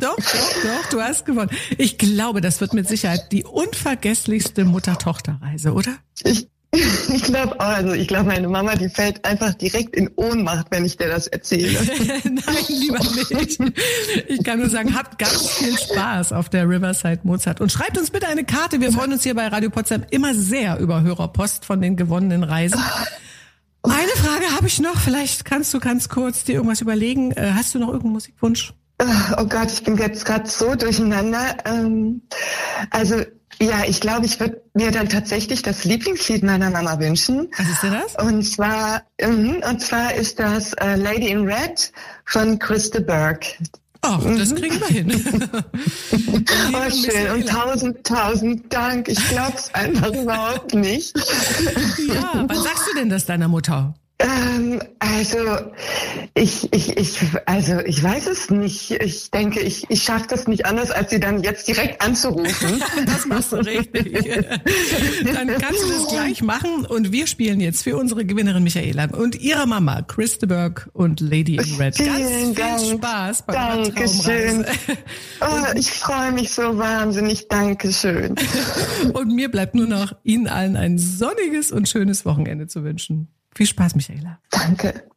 Doch, 0.00 0.16
doch, 0.16 0.62
doch, 0.62 0.88
du 0.90 1.00
hast 1.00 1.26
gewonnen. 1.26 1.50
Ich 1.76 1.98
glaube, 1.98 2.40
das 2.40 2.60
wird 2.60 2.74
mit 2.74 2.88
Sicherheit 2.88 3.32
die 3.32 3.44
unvergesslichste 3.44 4.64
Mutter-Tochter-Reise, 4.64 5.72
oder? 5.72 5.92
Ich, 6.24 6.48
ich 6.72 7.22
glaube 7.22 7.58
auch, 7.58 7.64
also 7.64 7.92
ich 7.92 8.08
glaube, 8.08 8.26
meine 8.26 8.48
Mama, 8.48 8.76
die 8.76 8.88
fällt 8.88 9.24
einfach 9.24 9.54
direkt 9.54 9.96
in 9.96 10.10
Ohnmacht, 10.16 10.66
wenn 10.70 10.84
ich 10.84 10.96
dir 10.96 11.08
das 11.08 11.26
erzähle. 11.26 11.78
Nein, 12.24 12.64
lieber 12.68 12.98
nicht. 12.98 13.58
Ich 14.28 14.44
kann 14.44 14.58
nur 14.58 14.68
sagen, 14.68 14.94
habt 14.94 15.18
ganz 15.18 15.50
viel 15.52 15.76
Spaß 15.78 16.32
auf 16.32 16.48
der 16.48 16.68
Riverside 16.68 17.20
Mozart 17.22 17.60
und 17.60 17.72
schreibt 17.72 17.96
uns 17.98 18.10
bitte 18.10 18.28
eine 18.28 18.44
Karte. 18.44 18.80
Wir 18.80 18.92
freuen 18.92 19.12
uns 19.12 19.22
hier 19.22 19.34
bei 19.34 19.48
Radio 19.48 19.70
Potsdam 19.70 20.04
immer 20.10 20.34
sehr 20.34 20.78
über 20.78 21.02
Hörerpost 21.02 21.64
von 21.64 21.80
den 21.80 21.96
gewonnenen 21.96 22.44
Reisen. 22.44 22.80
Eine 23.90 24.12
Frage 24.16 24.54
habe 24.54 24.66
ich 24.66 24.80
noch. 24.80 24.98
Vielleicht 25.00 25.44
kannst 25.44 25.72
du 25.74 25.80
ganz 25.80 26.08
kurz 26.08 26.44
dir 26.44 26.56
irgendwas 26.56 26.80
überlegen. 26.80 27.32
Äh, 27.32 27.52
Hast 27.54 27.74
du 27.74 27.78
noch 27.78 27.88
irgendeinen 27.88 28.14
Musikwunsch? 28.14 28.72
Oh 29.00 29.44
Gott, 29.44 29.70
ich 29.70 29.84
bin 29.84 29.96
jetzt 29.96 30.24
gerade 30.24 30.48
so 30.48 30.74
durcheinander. 30.74 31.56
Ähm, 31.64 32.22
also 32.90 33.22
ja, 33.60 33.82
ich 33.86 34.00
glaube, 34.00 34.26
ich 34.26 34.38
würde 34.38 34.62
mir 34.74 34.90
dann 34.90 35.08
tatsächlich 35.08 35.62
das 35.62 35.84
Lieblingslied 35.84 36.42
meiner 36.44 36.70
Mama 36.70 36.98
wünschen. 37.00 37.48
Was 37.56 37.68
ist 37.68 37.82
denn 37.82 37.92
das? 37.92 38.14
Und 38.24 38.42
zwar, 38.44 39.02
mhm, 39.20 39.62
und 39.68 39.80
zwar 39.80 40.14
ist 40.14 40.38
das 40.38 40.72
äh, 40.74 40.94
Lady 40.96 41.28
in 41.28 41.48
Red 41.48 41.92
von 42.24 42.58
Christa 42.58 43.00
Burke. 43.00 43.48
Ach, 44.02 44.22
das 44.22 44.54
kriegen 44.54 44.80
wir 44.80 44.86
hin. 44.88 45.10
Oh, 46.72 46.90
schön. 46.90 47.30
Und 47.32 47.48
tausend, 47.48 48.04
tausend 48.06 48.72
Dank. 48.72 49.08
Ich 49.08 49.28
glaub's 49.28 49.72
einfach 49.74 50.12
überhaupt 50.12 50.74
nicht. 50.74 51.16
Ja, 52.08 52.44
wann 52.46 52.62
sagst 52.62 52.84
du 52.90 52.98
denn 52.98 53.08
das 53.08 53.26
deiner 53.26 53.48
Mutter? 53.48 53.94
Ähm, 54.20 54.80
also 54.98 55.38
ich, 56.34 56.72
ich, 56.72 56.96
ich, 56.96 57.20
also 57.46 57.78
ich 57.80 58.02
weiß 58.02 58.26
es 58.26 58.50
nicht. 58.50 58.90
Ich 58.90 59.30
denke, 59.30 59.60
ich, 59.60 59.88
ich 59.90 60.02
schaffe 60.02 60.26
das 60.28 60.48
nicht 60.48 60.66
anders, 60.66 60.90
als 60.90 61.10
sie 61.10 61.20
dann 61.20 61.42
jetzt 61.42 61.68
direkt 61.68 62.02
anzurufen. 62.02 62.82
Das 63.06 63.26
machst 63.26 63.52
du 63.52 63.56
richtig. 63.56 64.12
Dann 65.24 65.48
kannst 65.58 65.82
du 65.82 65.88
das 65.88 66.08
gleich 66.08 66.42
machen 66.42 66.84
und 66.84 67.12
wir 67.12 67.26
spielen 67.26 67.60
jetzt 67.60 67.84
für 67.84 67.96
unsere 67.96 68.24
Gewinnerin 68.24 68.62
Michaela 68.62 69.04
und 69.12 69.40
ihre 69.40 69.66
Mama 69.66 70.02
Christeberg 70.02 70.90
und 70.92 71.20
Lady 71.20 71.56
in 71.56 71.74
Red. 71.76 71.96
Ganz 71.96 71.96
Vielen 71.96 72.28
viel 72.28 72.54
Dank. 72.54 72.80
Spaß 72.80 73.42
bei 73.42 73.52
Dankeschön. 73.52 74.64
Oh, 75.40 75.76
ich 75.76 75.90
freue 75.90 76.32
mich 76.32 76.50
so 76.52 76.78
wahnsinnig. 76.78 77.48
Dankeschön. 77.48 78.34
Und 79.12 79.34
mir 79.34 79.50
bleibt 79.50 79.74
nur 79.74 79.86
noch 79.86 80.14
Ihnen 80.24 80.48
allen 80.48 80.76
ein 80.76 80.98
sonniges 80.98 81.70
und 81.70 81.88
schönes 81.88 82.24
Wochenende 82.24 82.66
zu 82.66 82.82
wünschen. 82.82 83.28
Viel 83.58 83.66
Spaß, 83.66 83.96
Michaela. 83.96 84.38
Danke. 84.52 85.10